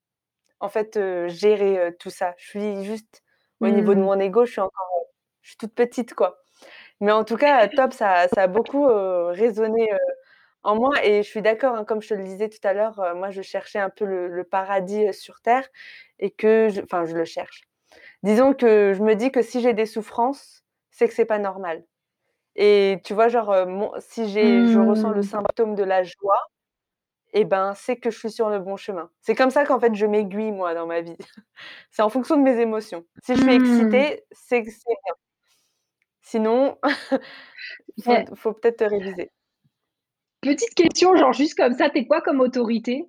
[0.60, 2.34] en fait, heu, gérer, heu, tout ça.
[2.38, 3.22] Je suis juste
[3.62, 4.02] au niveau de Mmh.
[4.02, 5.06] mon ego, je suis encore, heu,
[5.42, 6.38] je suis toute petite, quoi.
[7.00, 9.98] Mais en tout cas, top, ça ça a beaucoup, heu, résonné, heu,
[10.64, 13.00] en moi et je suis d'accord, hein, comme je te le disais tout à l'heure,
[13.00, 15.68] heu, moi, je cherchais un peu le le paradis, heu, sur terre
[16.18, 17.62] et que je enfin, je le cherche.
[18.24, 21.84] Disons que je me dis que si j'ai des souffrances, c'est que c'est pas normal
[22.56, 25.22] et tu vois, genre, heu, mon si j'ai je ressens le Mmh.
[25.22, 26.38] symptôme de la joie
[27.34, 29.10] et ben, c'est que je suis sur le bon chemin.
[29.22, 31.16] C'est comme ça qu'en fait je m'aiguille moi dans ma vie.
[31.92, 33.04] C'est en fonction de mes émotions.
[33.24, 33.54] Si je suis Mmh.
[33.54, 35.14] excitée, c'est que c'est bien.
[36.22, 36.78] Sinon,
[38.00, 38.28] faut Ouais.
[38.36, 39.30] faut peut-être réviser.
[40.40, 43.06] Petite question, genre juste comme ça, tu es quoi comme autorité?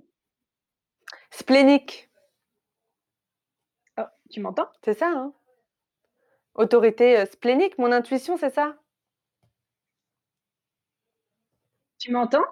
[1.31, 2.07] Splénique,
[3.97, 4.69] Oh, tu m'entends?
[4.83, 5.33] c'est ça, hein?
[6.55, 8.75] Autorité, heu, splénique, mon intuition, c'est ça?
[11.99, 12.45] Tu m'entends?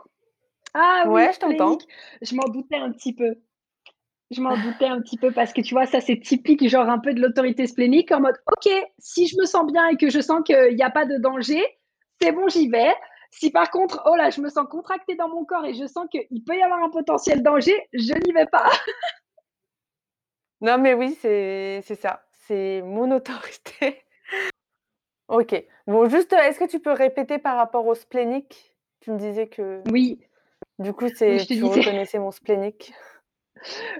[0.73, 1.77] Ah oui, Ouais, je t'entends.
[2.21, 3.35] Je m'en doutais un petit peu.
[4.29, 6.99] Je m'en doutais un petit peu parce que tu vois, ça c'est typique, genre un
[6.99, 8.69] peu de l'autorité splénique en mode OK,
[8.99, 11.63] si je me sens bien et que je sens qu'il y a pas de danger,
[12.21, 12.93] c'est bon, j'y vais.
[13.31, 16.07] Si par contre, oh là, je me sens contractée dans mon corps et je sens
[16.09, 18.69] qu'il peut y avoir un potentiel danger, je n'y vais pas.
[20.59, 24.03] Non, mais oui, c'est ça, c'est mon autorité.
[25.27, 25.63] OK.
[25.85, 28.73] Bon, juste, est-ce que tu peux répéter par rapport au splénique?
[29.01, 30.19] Tu me disais que, Oui,
[30.79, 32.93] du coup, c'est tu disais reconnaissais mon splénique.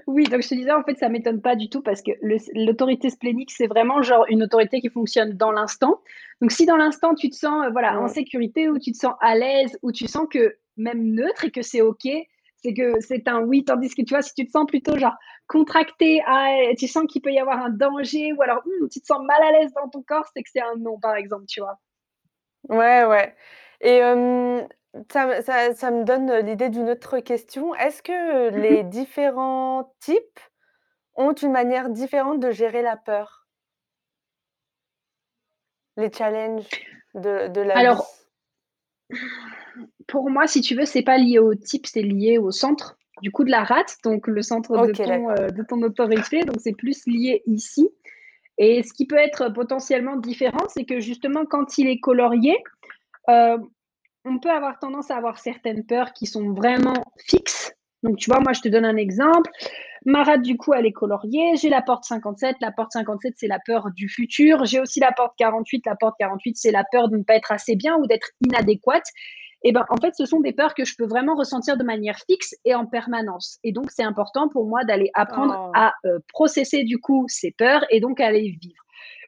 [0.06, 2.12] Oui, donc je te disais, en fait, ça m'étonne pas du tout parce que
[2.54, 6.00] l'autorité splénique, c'est vraiment genre une autorité qui fonctionne dans l'instant.
[6.40, 9.14] Donc si dans l'instant, tu te sens, heu, voilà, en sécurité ou tu te sens
[9.20, 12.06] à l'aise ou tu sens que même neutre et que c'est OK,
[12.56, 13.64] c'est que c'est un oui.
[13.64, 17.04] Tandis que tu vois, si tu te sens plutôt genre contracté, ah, et tu sens
[17.08, 19.72] qu'il peut y avoir un danger ou alors, mmh, tu te sens mal à l'aise
[19.74, 21.78] dans ton corps, c'est que c'est un non, par exemple, tu vois?
[22.68, 23.34] Ouais, ouais
[23.80, 24.66] et hem,
[25.10, 27.74] ça me ça ça me donne, l'idée d'une autre question.
[27.74, 28.60] Est-ce que Mmh mh.
[28.62, 30.40] les différents types
[31.16, 33.46] ont une manière différente de gérer la peur?
[35.96, 36.68] Les challenges
[37.14, 37.80] de de la vie?
[37.80, 38.06] Alors
[40.06, 43.30] Pour moi, si tu veux, c'est pas lié au type, c'est lié au centre, du
[43.30, 45.44] coup, de la rate, donc le centre de OK, ton, d'accord.
[45.44, 47.90] heu, de ton autorité, donc c'est plus lié ici
[48.58, 52.56] et ce qui peut être potentiellement différent, c'est que justement quand il est colorié,
[53.30, 53.56] heu,
[54.28, 57.72] on peut avoir tendance à avoir certaines peurs qui sont vraiment fixes.
[58.02, 59.50] Donc tu vois, moi, je te donne un exemple.
[60.04, 61.56] Ma rate, du coup, elle est coloriée.
[61.56, 62.56] J'ai la porte 57.
[62.60, 64.64] La porte 57, c'est la peur du futur.
[64.64, 65.84] J'ai aussi la porte 48.
[65.86, 69.06] La porte 48, c'est la peur de ne pas être assez bien ou d'être inadéquate.
[69.64, 72.16] Et ben, en fait, ce sont des peurs que je peux vraiment ressentir de manière
[72.30, 73.58] fixe et en permanence.
[73.64, 75.72] Et donc, c'est important pour moi d'aller apprendre Oh.
[75.74, 78.84] à euh, processer du coup ces peurs et donc à les vivre.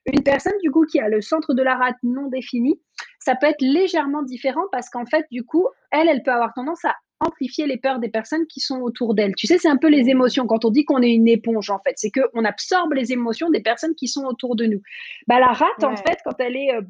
[0.06, 2.80] Une personne du coup qui a le centre de la rate non défini,
[3.18, 6.84] ça peut être légèrement différent parce qu'en fait, du coup, elle, elle peut avoir tendance
[6.84, 9.34] à amplifier les peurs des personnes qui sont autour d'elle.
[9.34, 10.46] Tu sais, c'est un peu les émotions.
[10.46, 13.60] Quand on dit qu'on est une éponge, en fait, c'est qu'on absorbe les émotions des
[13.60, 14.80] personnes qui sont autour de nous.
[15.26, 16.80] Bah, la rate, en fait, quand elle est euh,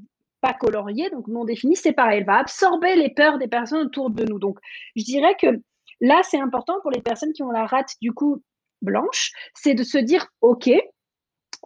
[0.40, 2.18] pas coloriée, donc non définie, c'est pareil.
[2.20, 4.38] Elle va absorber les peurs des personnes autour de nous.
[4.38, 4.58] Donc,
[4.94, 5.48] je dirais que
[6.00, 8.42] là, c'est important pour les personnes qui ont la rate, du coup,
[8.82, 10.70] blanche, c'est de se dire, OK,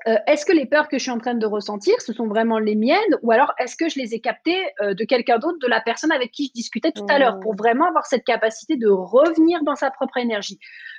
[0.07, 2.59] euh, est-ce que les peurs que je suis en train de ressentir, ce sont vraiment
[2.59, 5.68] les miennes ou alors est-ce que je les ai captées euh, de quelqu'un d'autre, de
[5.68, 7.57] la personne avec qui je discutais tout à l'heure, pour Mmh.
[7.57, 10.59] vraiment avoir cette capacité de revenir dans sa propre énergie?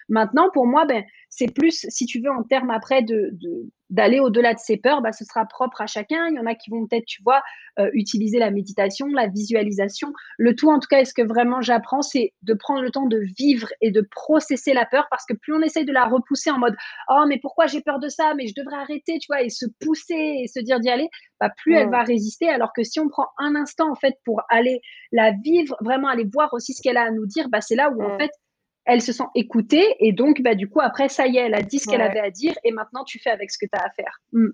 [0.09, 4.19] Maintenant, pour moi, ben, c'est plus, si tu veux, en termes après de, de- d'aller
[4.19, 6.27] au-delà de ces peurs, ben, ce sera propre à chacun.
[6.29, 7.41] Il y en a qui vont peut-être, tu vois,
[7.79, 10.11] euh, utiliser la méditation, la visualisation.
[10.37, 13.19] Le tout, en tout cas, est-ce que vraiment j'apprends, c'est de prendre le temps de
[13.37, 16.57] vivre et de processer la peur parce que plus on essaye de la repousser en
[16.57, 16.75] mode
[17.09, 19.65] oh mais pourquoi j'ai peur de ça, mais je devrais arrêter, tu vois, et se
[19.81, 22.49] pousser et se dire d'y aller, bah, plus elle va résister.
[22.49, 24.81] Alors que si on prend un instant en fait pour aller
[25.11, 27.91] la vivre, vraiment aller voir aussi ce qu'elle a à nous dire, bah, c'est là
[27.91, 28.31] où en fait
[28.85, 31.63] elle se sent écoutée et donc bah, du coup après ça y est, elle a
[31.63, 33.83] dit ce qu'elle avait à dire et maintenant tu fais avec ce que tu as
[33.85, 34.19] à faire.
[34.33, 34.49] Mm.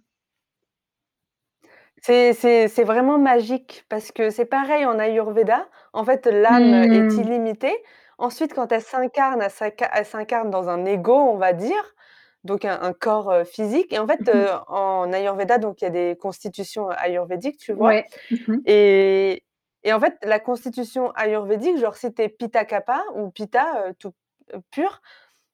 [2.01, 5.67] C'est vraiment magique parce que c'est pareil en Ayurveda.
[5.93, 7.17] En fait, l'âme est Mm.
[7.17, 7.75] illimitée.
[8.17, 11.95] Ensuite, quand elle s'incarne, elle s'inca elle s'incarne dans un ego, on va dire,
[12.43, 14.61] donc un un corps, heu, physique et en fait, heu, Mhm.
[14.67, 17.91] en Ayurveda, donc il y a des constitutions ayurvédiques, tu vois?
[17.91, 18.05] Ouais.
[18.29, 18.65] Mhm.
[18.65, 19.43] Et
[19.83, 23.93] et en fait, la constitution ayurvédique, genre si tu es Pitta Kapha ou Pitta, heu,
[23.99, 24.13] tout,
[24.53, 25.01] heu, pur,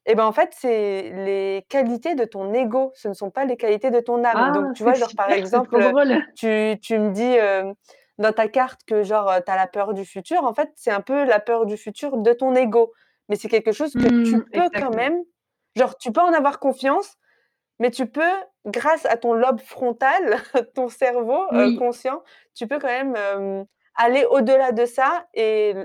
[0.05, 3.57] et ben, en fait, c'est les qualités de ton ego, ce ne sont pas les
[3.57, 4.51] qualités de ton âme.
[4.51, 5.77] Ah, Donc tu vois, genre, par exemple,
[6.35, 7.37] tu tu me dis,
[8.17, 11.01] dans ta carte que genre, tu as la peur du futur, en fait, c'est un
[11.01, 12.93] peu la peur du futur de ton ego.
[13.29, 15.23] Mais c'est quelque chose que tu Mm, peux quand même
[15.75, 17.15] genre, tu peux en avoir confiance,
[17.79, 18.23] mais tu peux,
[18.65, 20.37] grâce à ton lobe frontal,
[20.75, 21.45] ton cerveau,
[21.75, 22.23] conscient,
[22.55, 25.75] tu peux quand même, aller au-delà de ça et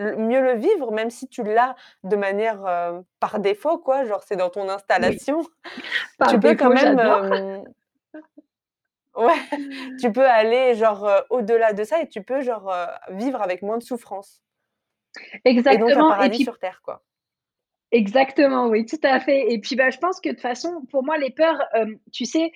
[0.00, 4.36] mieux le vivre, même si tu l'as de manière, heu, par défaut quoi, genre c'est
[4.36, 5.18] dans ton oui.
[5.18, 5.42] installation.
[6.18, 7.64] Par Tu peux quand même, hem,
[9.16, 9.34] ouais,
[10.00, 12.72] tu peux aller genre, heu, au-delà de ça et tu peux genre,
[13.10, 14.42] vivre avec moins de souffrance
[15.68, 16.08] et donc un Exactement.
[16.08, 17.02] Paradis puis sur terre, quoi.
[17.92, 21.02] Exactement, oui, tout à fait et puis, bah, je pense que de toute façon, pour
[21.04, 21.60] moi, les peurs,
[22.12, 22.52] tu sais,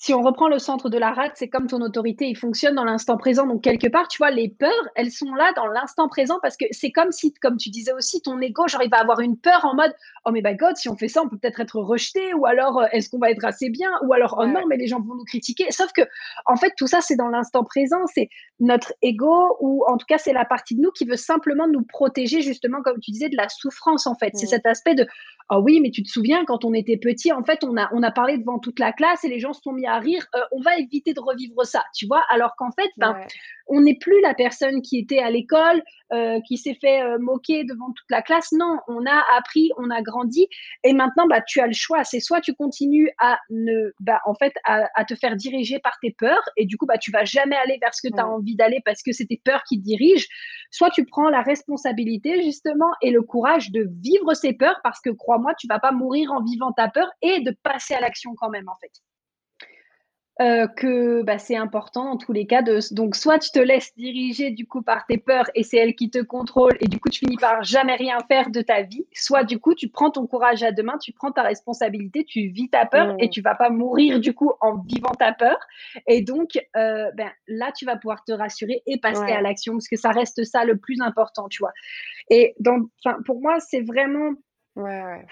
[0.00, 2.84] si on reprend le centre de la rate, c'est comme ton autorité, il fonctionne dans
[2.84, 3.48] l'instant présent.
[3.48, 6.66] Donc, quelque part, tu vois, les peurs, elles sont là dans l'instant présent parce que
[6.70, 9.64] c'est comme si, comme tu disais aussi, ton ego, genre, il va avoir une peur
[9.64, 9.92] en mode
[10.24, 12.78] Oh, mais by God, si on fait ça, on peut peut-être être rejeté ou alors
[12.78, 15.16] euh, est-ce qu'on va être assez bien ou alors Oh non, mais les gens vont
[15.16, 15.66] nous critiquer.
[15.70, 16.02] Sauf que,
[16.46, 18.06] en fait, tout ça, c'est dans l'instant présent.
[18.14, 18.28] C'est
[18.60, 21.82] notre ego ou en tout cas, c'est la partie de nous qui veut simplement nous
[21.82, 24.30] protéger, justement, comme tu disais, de la souffrance, en fait.
[24.34, 25.08] C'est cet aspect de
[25.50, 28.02] Oh oui, mais tu te souviens, quand on était petit, en fait, on a, on
[28.02, 30.40] a parlé devant toute la classe et les gens se sont mis à rire, euh,
[30.52, 32.22] on va éviter de revivre ça, tu vois?
[32.30, 33.16] Alors qu'en fait, ben,
[33.68, 35.82] on n'est plus la personne qui était à l'école,
[36.12, 38.52] euh, qui s'est fait euh, moquer devant toute la classe.
[38.52, 40.48] Non, on a appris, on a grandi,
[40.84, 42.04] et maintenant, bah, tu as le choix.
[42.04, 46.14] C'est soit tu continues à ne, bah, en fait, à, te faire diriger par tes
[46.18, 48.56] peurs, et du coup, bah, tu vas jamais aller vers ce que tu as envie
[48.56, 50.26] d'aller parce que c'est tes peurs qui te dirigent.
[50.70, 55.10] Soit tu prends la responsabilité justement et le courage de vivre ces peurs, parce que
[55.10, 58.50] crois-moi, tu vas pas mourir en vivant ta peur et de passer à l'action quand
[58.50, 58.92] même, en fait.
[60.40, 62.62] Euh, que bah, c'est important dans tous les cas.
[62.62, 65.96] De, donc, soit tu te laisses diriger du coup par tes peurs et c'est elles
[65.96, 69.04] qui te contrôlent et du coup tu finis par jamais rien faire de ta vie.
[69.12, 72.50] Soit du coup tu prends ton courage à deux mains, tu prends ta responsabilité, tu
[72.50, 73.30] vis ta peur et mmh.
[73.30, 75.58] tu vas pas mourir du coup en vivant ta peur.
[76.06, 79.88] Et donc euh, ben, là tu vas pouvoir te rassurer et passer à l'action parce
[79.88, 81.72] que ça reste ça le plus important, tu vois.
[82.30, 82.88] Et donc,
[83.26, 84.34] pour moi c'est vraiment.
[84.76, 85.26] Ouais, ouais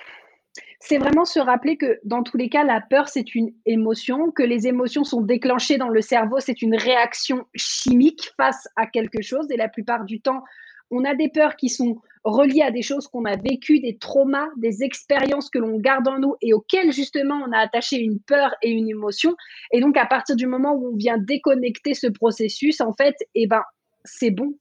[0.79, 4.43] c'est vraiment se rappeler que dans tous les cas, la peur, c'est une émotion, que
[4.43, 9.51] les émotions sont déclenchées dans le cerveau, c'est une réaction chimique face à quelque chose.
[9.51, 10.43] Et la plupart du temps,
[10.91, 14.49] on a des peurs qui sont reliées à des choses qu'on a vécues, des traumas,
[14.57, 18.55] des expériences que l'on garde en nous et auxquelles justement on a attaché une peur
[18.63, 19.37] et une émotion.
[19.73, 23.47] Et donc à partir du moment où on vient déconnecter ce processus, en fait, eh
[23.47, 23.63] ben,
[24.05, 24.57] c'est bon,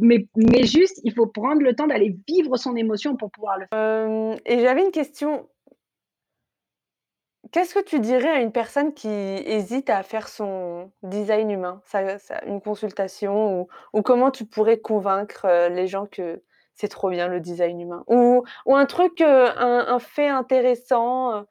[0.00, 3.66] mais, mais, juste, il faut prendre le temps d'aller vivre son émotion pour pouvoir le
[3.66, 3.78] faire.
[3.78, 5.48] Euh, et j'avais une question.
[7.52, 11.82] Qu'est-ce que tu dirais à une personne qui hésite à faire son design humain,
[12.46, 16.42] une consultation, ou, ou, comment tu pourrais convaincre euh, les gens que
[16.74, 18.02] c'est trop bien le design humain?
[18.08, 21.44] Ou, ou un truc, euh, un, un, fait intéressant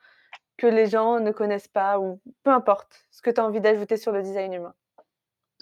[0.58, 3.96] que les gens ne connaissent pas, ou peu importe ce que tu as envie d'ajouter
[3.96, 4.74] sur le design humain?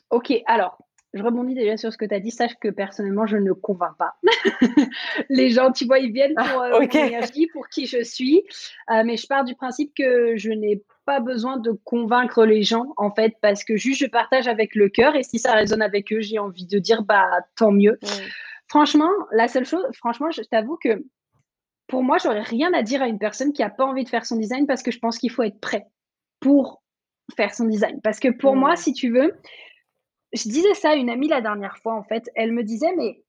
[0.10, 0.78] Ok, alors
[1.14, 2.32] je rebondis déjà sur ce que tu as dit.
[2.32, 4.16] Sache que personnellement, je ne convainc pas.
[5.30, 8.43] les gens, tu vois, ils viennent pour euh, énergie, pour qui je suis.
[8.89, 12.93] Euh, mais je pars du principe que je n'ai pas besoin de convaincre les gens,
[12.95, 15.16] en fait, parce que juste je partage avec le cœur.
[15.16, 17.99] Et si ça résonne avec eux, j'ai envie de dire, bah, tant mieux.
[18.70, 21.03] Franchement, la seule chose, franchement, je t'avoue que
[21.88, 24.26] pour moi, j'aurais rien à dire à une personne qui n'a pas envie de faire
[24.26, 25.88] son design parce que je pense qu'il faut être prêt
[26.39, 26.82] pour
[27.36, 27.99] faire son design.
[28.01, 29.34] Parce que pour moi, si tu veux,
[30.34, 32.29] je disais ça à une amie la dernière fois, en fait.
[32.36, 33.23] Elle me disait, mais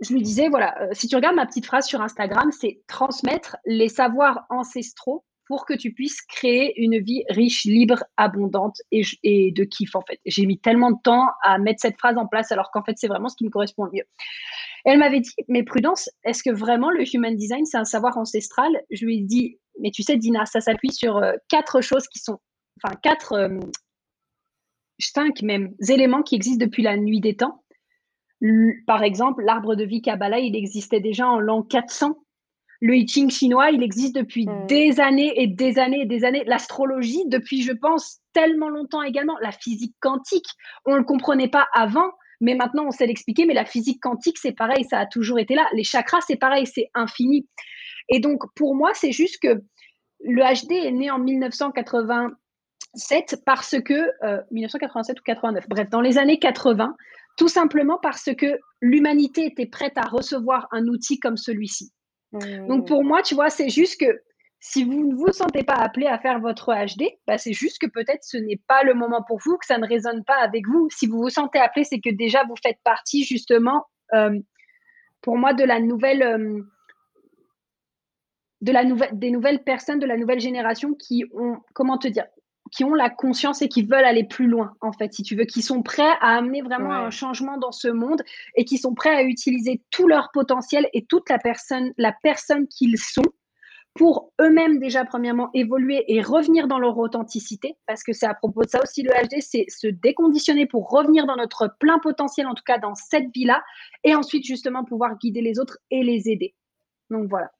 [0.00, 3.56] je lui disais, voilà, euh, si tu regardes ma petite phrase sur Instagram, c'est transmettre
[3.66, 9.64] les savoirs ancestraux pour que tu puisses créer une vie riche, libre, abondante et, de
[9.64, 10.20] kiff, en fait.
[10.26, 13.08] J'ai mis tellement de temps à mettre cette phrase en place, alors qu'en fait, c'est
[13.08, 14.04] vraiment ce qui me correspond le mieux.
[14.84, 18.70] elle m'avait dit, mais Prudence, est-ce que vraiment le human design, c'est un savoir ancestral?
[18.90, 22.18] Je lui ai dit, mais tu sais, Dina, ça s'appuie sur euh, quatre choses qui
[22.18, 22.38] sont,
[22.82, 23.58] enfin, quatre euh,
[24.98, 27.62] cinq même éléments qui existent depuis la nuit des temps.
[28.86, 32.18] Par exemple, l'arbre de vie Kabbalah, il existait déjà en l'an 400.
[32.80, 34.66] Le I Ching chinois, il existe depuis hmm.
[34.66, 36.44] des années et des années et des années.
[36.44, 39.36] L'astrologie, depuis, je pense, tellement longtemps également.
[39.40, 40.46] La physique quantique,
[40.84, 43.46] on ne le comprenait pas avant, mais maintenant on sait l'expliquer.
[43.46, 45.66] Mais la physique quantique, c'est pareil, ça a toujours été là.
[45.72, 47.48] Les chakras, c'est pareil, c'est infini.
[48.08, 49.60] Et donc, pour moi, c'est juste que
[50.20, 52.30] le HD est né en 1980
[53.44, 54.10] parce que,
[54.50, 56.96] 1987 euh, ou 89, bref, dans les années 80,
[57.36, 61.92] tout simplement parce que l'humanité était prête à recevoir un outil comme celui-ci.
[62.32, 64.20] Donc pour moi, tu vois, c'est juste que
[64.60, 67.86] si vous ne vous sentez pas appelé à faire votre HD, bah c'est juste que
[67.86, 70.88] peut-être ce n'est pas le moment pour vous, que ça ne résonne pas avec vous.
[70.90, 74.38] Si vous vous sentez appelé, c'est que déjà vous faites partie justement, euh,
[75.22, 76.22] pour moi, de la nouvelle...
[76.22, 76.62] Euh,
[78.60, 82.26] de la nouvelle, des nouvelles personnes de la nouvelle génération qui ont, comment te dire,
[82.70, 85.44] qui ont la conscience et qui veulent aller plus loin, en fait, si tu veux,
[85.44, 88.22] qui sont prêts à amener vraiment un changement dans ce monde
[88.54, 92.66] et qui sont prêts à utiliser tout leur potentiel et toute la personne, la personne
[92.68, 93.22] qu'ils sont
[93.94, 98.62] pour eux-mêmes déjà premièrement évoluer et revenir dans leur authenticité, parce que c'est à propos
[98.62, 102.54] de ça aussi le HD, c'est se déconditionner pour revenir dans notre plein potentiel, en
[102.54, 103.62] tout cas dans cette vie-là,
[104.04, 106.54] et ensuite justement pouvoir guider les autres et les aider.
[107.10, 107.50] Donc voilà.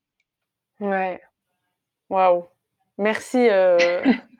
[0.79, 1.21] Ouais.
[2.09, 2.45] Waouh.
[2.99, 3.79] Merci euh,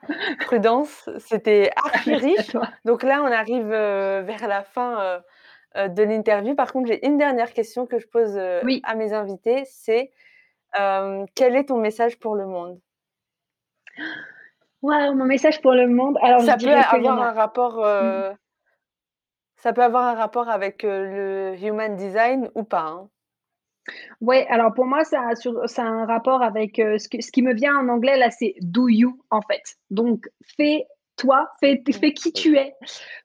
[0.45, 2.55] Prudence, c'était archi riche.
[2.83, 5.21] Donc là, on arrive euh, vers la fin
[5.77, 6.55] euh, de l'interview.
[6.55, 10.11] Par contre, j'ai une dernière question que je pose à mes invités, c'est
[11.35, 12.79] quel est ton message pour le monde?
[14.81, 16.17] Wow, mon message pour le monde.
[16.21, 17.77] Alors, ça je peut avoir un rapport.
[17.77, 18.35] Mmh.
[19.57, 22.85] Ça peut avoir un rapport avec le human design ou pas.
[22.85, 23.09] Hein?
[24.21, 27.41] Ouais, alors pour moi, ça a, sur, ça a un rapport avec ce, ce qui
[27.41, 29.63] me vient en anglais, là, c'est do you, en fait.
[29.89, 30.27] Donc,
[30.57, 30.85] fais
[31.17, 32.73] toi, fais, fais qui tu es.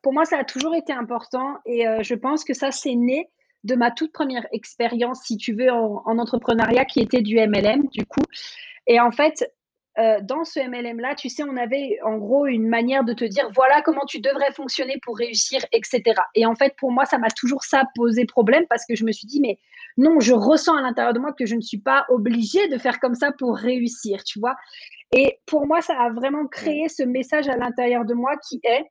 [0.02, 3.28] Pour moi, ça a toujours été important et je pense que ça, c'est né
[3.62, 7.88] de ma toute première expérience, si tu veux, en, en, entrepreneuriat, qui était du MLM,
[7.88, 8.24] du coup.
[8.86, 9.44] Et en fait,
[9.98, 13.48] euh, dans ce MLM-là, tu sais, on avait en gros une manière de te dire
[13.54, 16.02] voilà comment tu devrais fonctionner pour réussir, etc.
[16.34, 19.12] Et en fait, pour moi, ça m'a toujours ça posé problème parce que je me
[19.12, 19.58] suis dit, mais
[19.96, 22.98] non, je ressens à l'intérieur de moi que je ne suis pas obligée de faire
[23.00, 24.56] comme ça pour réussir, tu vois.
[25.12, 28.84] Et pour moi, ça a vraiment créé ce message à l'intérieur de moi qui est,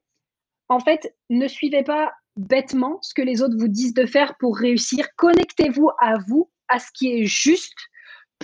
[0.70, 4.58] en fait, ne suivez pas bêtement ce que les autres vous disent de faire pour
[4.58, 5.08] réussir.
[5.18, 7.78] Connectez-vous à vous, à ce qui est juste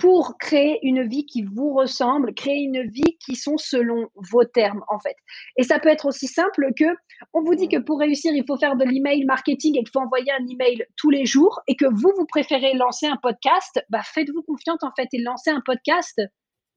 [0.00, 4.82] pour créer une vie qui vous ressemble, créer une vie qui sont selon vos termes
[4.88, 5.14] en fait.
[5.58, 6.86] Et ça peut être aussi simple que
[7.34, 10.00] on vous dit que pour réussir, il faut faire de l'email marketing et qu'il faut
[10.00, 14.00] envoyer un email tous les jours et que vous vous préférez lancer un podcast, bah
[14.02, 16.18] faites-vous confiance en fait et lancez un podcast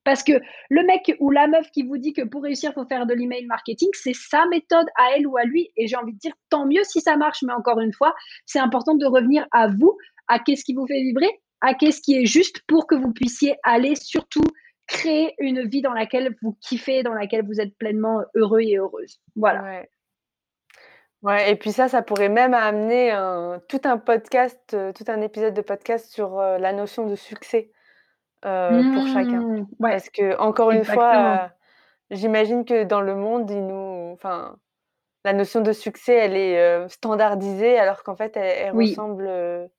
[0.03, 0.34] parce que
[0.69, 3.13] le mec ou la meuf qui vous dit que pour réussir, il faut faire de
[3.13, 5.71] l'email marketing, c'est sa méthode à elle ou à lui.
[5.78, 8.13] Et j'ai envie de dire, tant mieux si ça marche, mais encore une fois,
[8.45, 9.97] c'est important de revenir à vous,
[10.28, 11.30] à qu'est-ce qui vous fait vibrer,
[11.64, 14.43] à qu'est-ce qui est juste pour que vous puissiez aller surtout
[14.86, 19.22] créer une vie dans laquelle vous kiffez, dans laquelle vous êtes pleinement heureux et heureuse.
[19.38, 19.64] Voilà.
[19.64, 19.89] Ouais.
[21.22, 25.22] ouais et puis ça, ça pourrait même amener un, tout un podcast, euh, tout un
[25.22, 27.72] épisode de podcast sur euh, la notion de succès
[28.45, 29.39] euh, pour chacun.
[29.39, 29.91] Mmh, ouais.
[29.91, 31.49] Parce que, encore une fois,
[32.11, 34.57] j'imagine que dans le monde, il nous, enfin,
[35.24, 38.89] la notion de succès, elle est standardisée, alors qu'en fait, elle, oui.
[38.89, 39.70] ressemble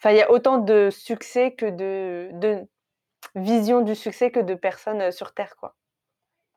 [0.00, 2.66] Enfin, il y a autant de succès que de, de
[3.34, 5.76] vision du succès que de personnes euh, sur Terre, quoi.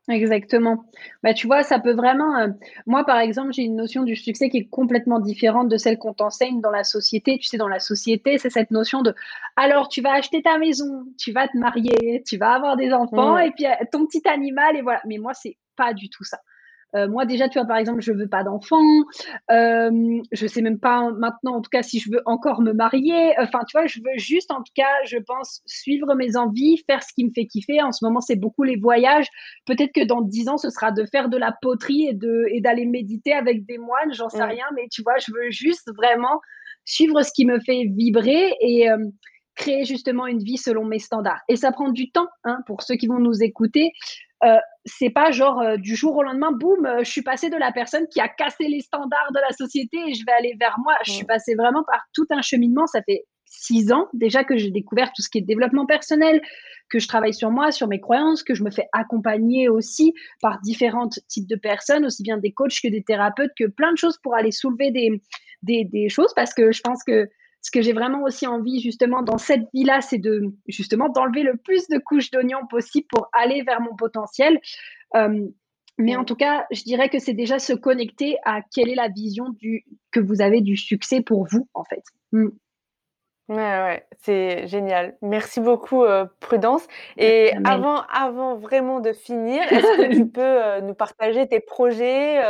[0.09, 0.83] Exactement.
[1.23, 2.37] Bah, tu vois, ça peut vraiment.
[2.37, 2.47] Euh,
[2.85, 6.13] moi, par exemple, j'ai une notion du succès qui est complètement différente de celle qu'on
[6.13, 7.37] t'enseigne dans la société.
[7.37, 9.15] Tu sais, dans la société, c'est cette notion de
[9.55, 13.37] alors, tu vas acheter ta maison, tu vas te marier, tu vas avoir des enfants,
[13.37, 15.01] et puis euh, ton petit animal, et voilà.
[15.05, 16.39] Mais moi, c'est pas du tout ça.
[16.95, 18.81] Euh, moi, déjà, tu vois, par exemple, je veux pas d'enfant.
[19.51, 23.33] Euh, je sais même pas maintenant, en tout cas, si je veux encore me marier.
[23.39, 27.03] Enfin, tu vois, je veux juste, en tout cas, je pense, suivre mes envies, faire
[27.03, 27.81] ce qui me fait kiffer.
[27.81, 29.27] En ce moment, c'est beaucoup les voyages.
[29.65, 32.61] Peut-être que dans dix ans, ce sera de faire de la poterie et de et
[32.61, 34.13] d'aller méditer avec des moines.
[34.13, 36.39] J'en sais rien, mais tu vois, je veux juste vraiment
[36.85, 38.97] suivre ce qui me fait vibrer et euh,
[39.55, 41.41] créer justement une vie selon mes standards.
[41.47, 43.91] Et ça prend du temps, hein, pour ceux qui vont nous écouter.
[44.43, 47.55] Euh, c'est pas genre euh, du jour au lendemain, boum, euh, je suis passée de
[47.55, 50.77] la personne qui a cassé les standards de la société et je vais aller vers
[50.79, 50.93] moi.
[51.05, 52.85] Je suis passée vraiment par tout un cheminement.
[52.87, 56.41] Ça fait six ans déjà que j'ai découvert tout ce qui est développement personnel,
[56.89, 60.59] que je travaille sur moi, sur mes croyances, que je me fais accompagner aussi par
[60.61, 64.17] différents types de personnes, aussi bien des coachs que des thérapeutes, que plein de choses
[64.21, 65.21] pour aller soulever des,
[65.61, 67.29] des, des choses parce que je pense que
[67.63, 71.55] ce que j'ai vraiment aussi envie justement dans cette vie-là, c'est de justement d'enlever le
[71.55, 74.59] plus de couches d'oignons possible pour aller vers mon potentiel.
[75.15, 75.47] Euh,
[75.97, 79.07] mais en tout cas, je dirais que c'est déjà se connecter à quelle est la
[79.07, 82.03] vision du, que vous avez du succès pour vous, en fait.
[82.33, 82.49] Mm.
[83.49, 85.15] Ouais, ouais, c'est génial.
[85.21, 86.85] Merci beaucoup, euh, Prudence.
[87.17, 92.41] Et avant, avant vraiment de finir, est-ce que tu peux euh, nous partager tes projets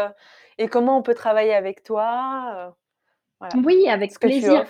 [0.58, 2.76] et comment on peut travailler avec toi
[3.64, 4.66] Oui, avec plaisir.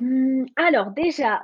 [0.00, 1.40] Mmh, alors déjà,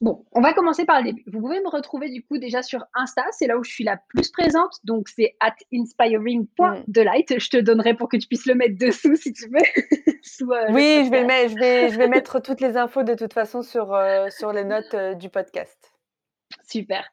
[0.00, 1.24] bon, on va commencer par le début.
[1.26, 3.96] Vous pouvez me retrouver du coup déjà sur Insta, c'est là où je suis la
[3.96, 7.38] plus présente, donc c'est at inspiring.delight.
[7.38, 9.60] Je te donnerai pour que tu puisses le mettre dessous si tu veux.
[10.42, 13.62] Euh, oui, je vais, je, vais, je vais mettre toutes les infos de toute façon
[13.62, 15.93] sur, euh, sur les notes euh, du podcast.
[16.66, 17.04] Super.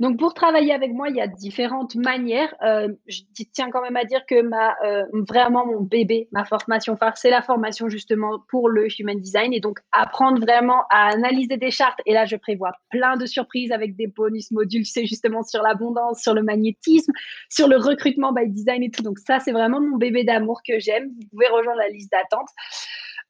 [0.00, 2.54] Donc pour travailler avec moi, il y a différentes manières.
[2.62, 6.94] Euh, je tiens quand même à dire que ma, euh, vraiment mon bébé, ma formation
[6.96, 11.56] phare, c'est la formation justement pour le Human Design et donc apprendre vraiment à analyser
[11.56, 12.00] des chartes.
[12.04, 16.20] Et là, je prévois plein de surprises avec des bonus modules, c'est justement sur l'abondance,
[16.20, 17.12] sur le magnétisme,
[17.48, 19.02] sur le recrutement by design et tout.
[19.02, 21.08] Donc ça, c'est vraiment mon bébé d'amour que j'aime.
[21.08, 22.48] Vous pouvez rejoindre la liste d'attente.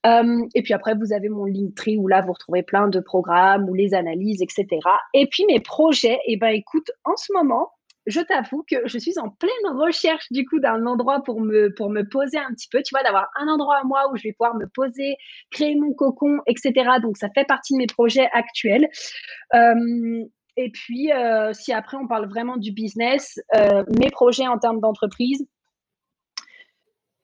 [0.08, 3.68] Euh, et puis après, vous avez mon Linktree où là, vous retrouvez plein de programmes
[3.68, 4.66] ou les analyses, etc.
[5.14, 7.70] Et puis mes projets, et eh ben écoute, en ce moment,
[8.06, 11.90] je t'avoue que je suis en pleine recherche du coup d'un endroit pour me, pour
[11.90, 14.32] me poser un petit peu, tu vois, d'avoir un endroit à moi où je vais
[14.32, 15.16] pouvoir me poser,
[15.50, 16.72] créer mon cocon, etc.
[17.02, 18.88] Donc ça fait partie de mes projets actuels.
[19.54, 20.24] Euh,
[20.56, 23.38] et puis, euh, si après on parle vraiment du business,
[24.00, 25.46] mes projets en termes d'entreprise,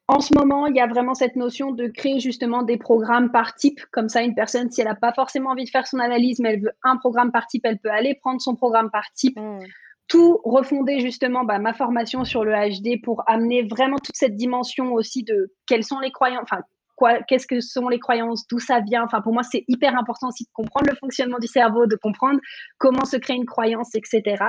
[0.07, 3.55] en ce moment, il y a vraiment cette notion de créer justement des programmes par
[3.55, 3.81] type.
[3.91, 6.55] Comme ça, une personne, si elle n'a pas forcément envie de faire son analyse, mais
[6.55, 9.39] elle veut un programme par type, elle peut aller prendre son programme par type.
[9.39, 9.61] Mmh.
[10.07, 14.93] tout refonder justement bah, ma formation sur le HD pour amener vraiment toute cette dimension
[14.93, 16.61] aussi de quelles sont les croyances, enfin
[16.95, 19.03] quoi, qu'est-ce que sont les croyances, d'où ça vient.
[19.05, 22.39] Enfin pour moi c'est hyper important aussi de comprendre le fonctionnement du cerveau, de comprendre
[22.77, 24.45] comment se crée une croyance, etc.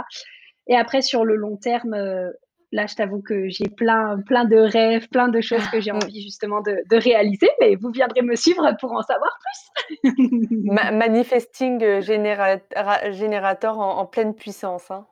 [0.68, 2.32] Et après sur le long terme, euh,
[2.76, 5.96] là je t'avoue que j'ai plein plein de rêves, plein de choses que j'ai ah,
[5.96, 10.12] envie justement de, réaliser, mais vous viendrez me suivre pour en savoir plus.
[10.64, 14.92] manifesting euh, générateur en, pleine puissance.
[14.92, 15.08] Hein.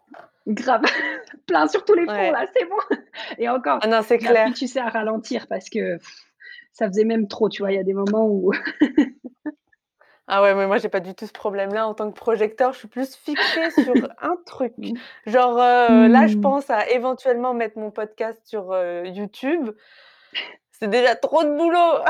[0.45, 0.81] Grave,
[1.47, 2.75] plein sur tous les fronts là, c'est bon.
[3.37, 4.51] Et encore, ah non, c'est clair.
[4.53, 5.97] tu sais à ralentir parce que
[6.73, 7.71] ça faisait même trop, tu vois.
[7.71, 8.51] Il y a des moments où.
[10.27, 12.71] Ah ouais, mais moi j'ai pas du tout ce problème-là en tant que projecteur.
[12.73, 14.73] Je suis plus fixée sur un truc.
[14.77, 14.93] Mmh.
[15.25, 16.41] Genre euh, là, je mmh.
[16.41, 19.71] pense à éventuellement mettre mon podcast sur euh, YouTube.
[20.71, 22.03] C'est déjà trop de boulot.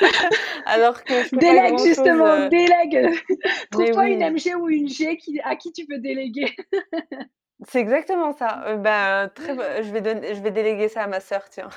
[0.66, 3.10] Alors que je délègue justement, euh, délègue.
[3.70, 6.56] Trouve-toi une MG ou une G qui, à qui tu peux déléguer.
[7.68, 8.76] C'est exactement ça.
[8.76, 11.68] Ben, très je vais je vais déléguer ça à ma sœur, tiens.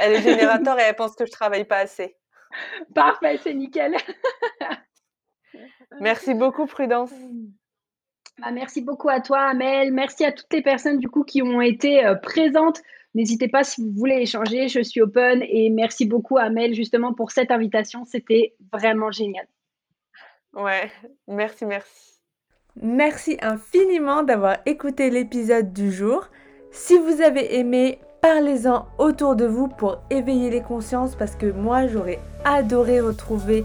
[0.00, 2.16] Elle est générateur et elle pense que je travaille pas assez.
[2.94, 3.96] Parfait, c'est nickel.
[6.00, 7.12] Merci beaucoup, Prudence.
[8.40, 9.92] Bah, merci beaucoup à toi, Amel.
[9.92, 12.82] Merci à toutes les personnes du coup qui ont été euh, présentes.
[13.14, 17.30] N'hésitez pas si vous voulez échanger, je suis open et merci beaucoup Amel justement pour
[17.30, 18.04] cette invitation.
[18.04, 19.46] C'était vraiment génial.
[20.52, 20.90] Ouais,
[21.28, 22.18] merci, merci.
[22.82, 26.28] Merci infiniment d'avoir écouté l'épisode du jour.
[26.72, 31.86] Si vous avez aimé, parlez-en autour de vous pour éveiller les consciences parce que moi
[31.86, 33.64] j'aurais adoré retrouver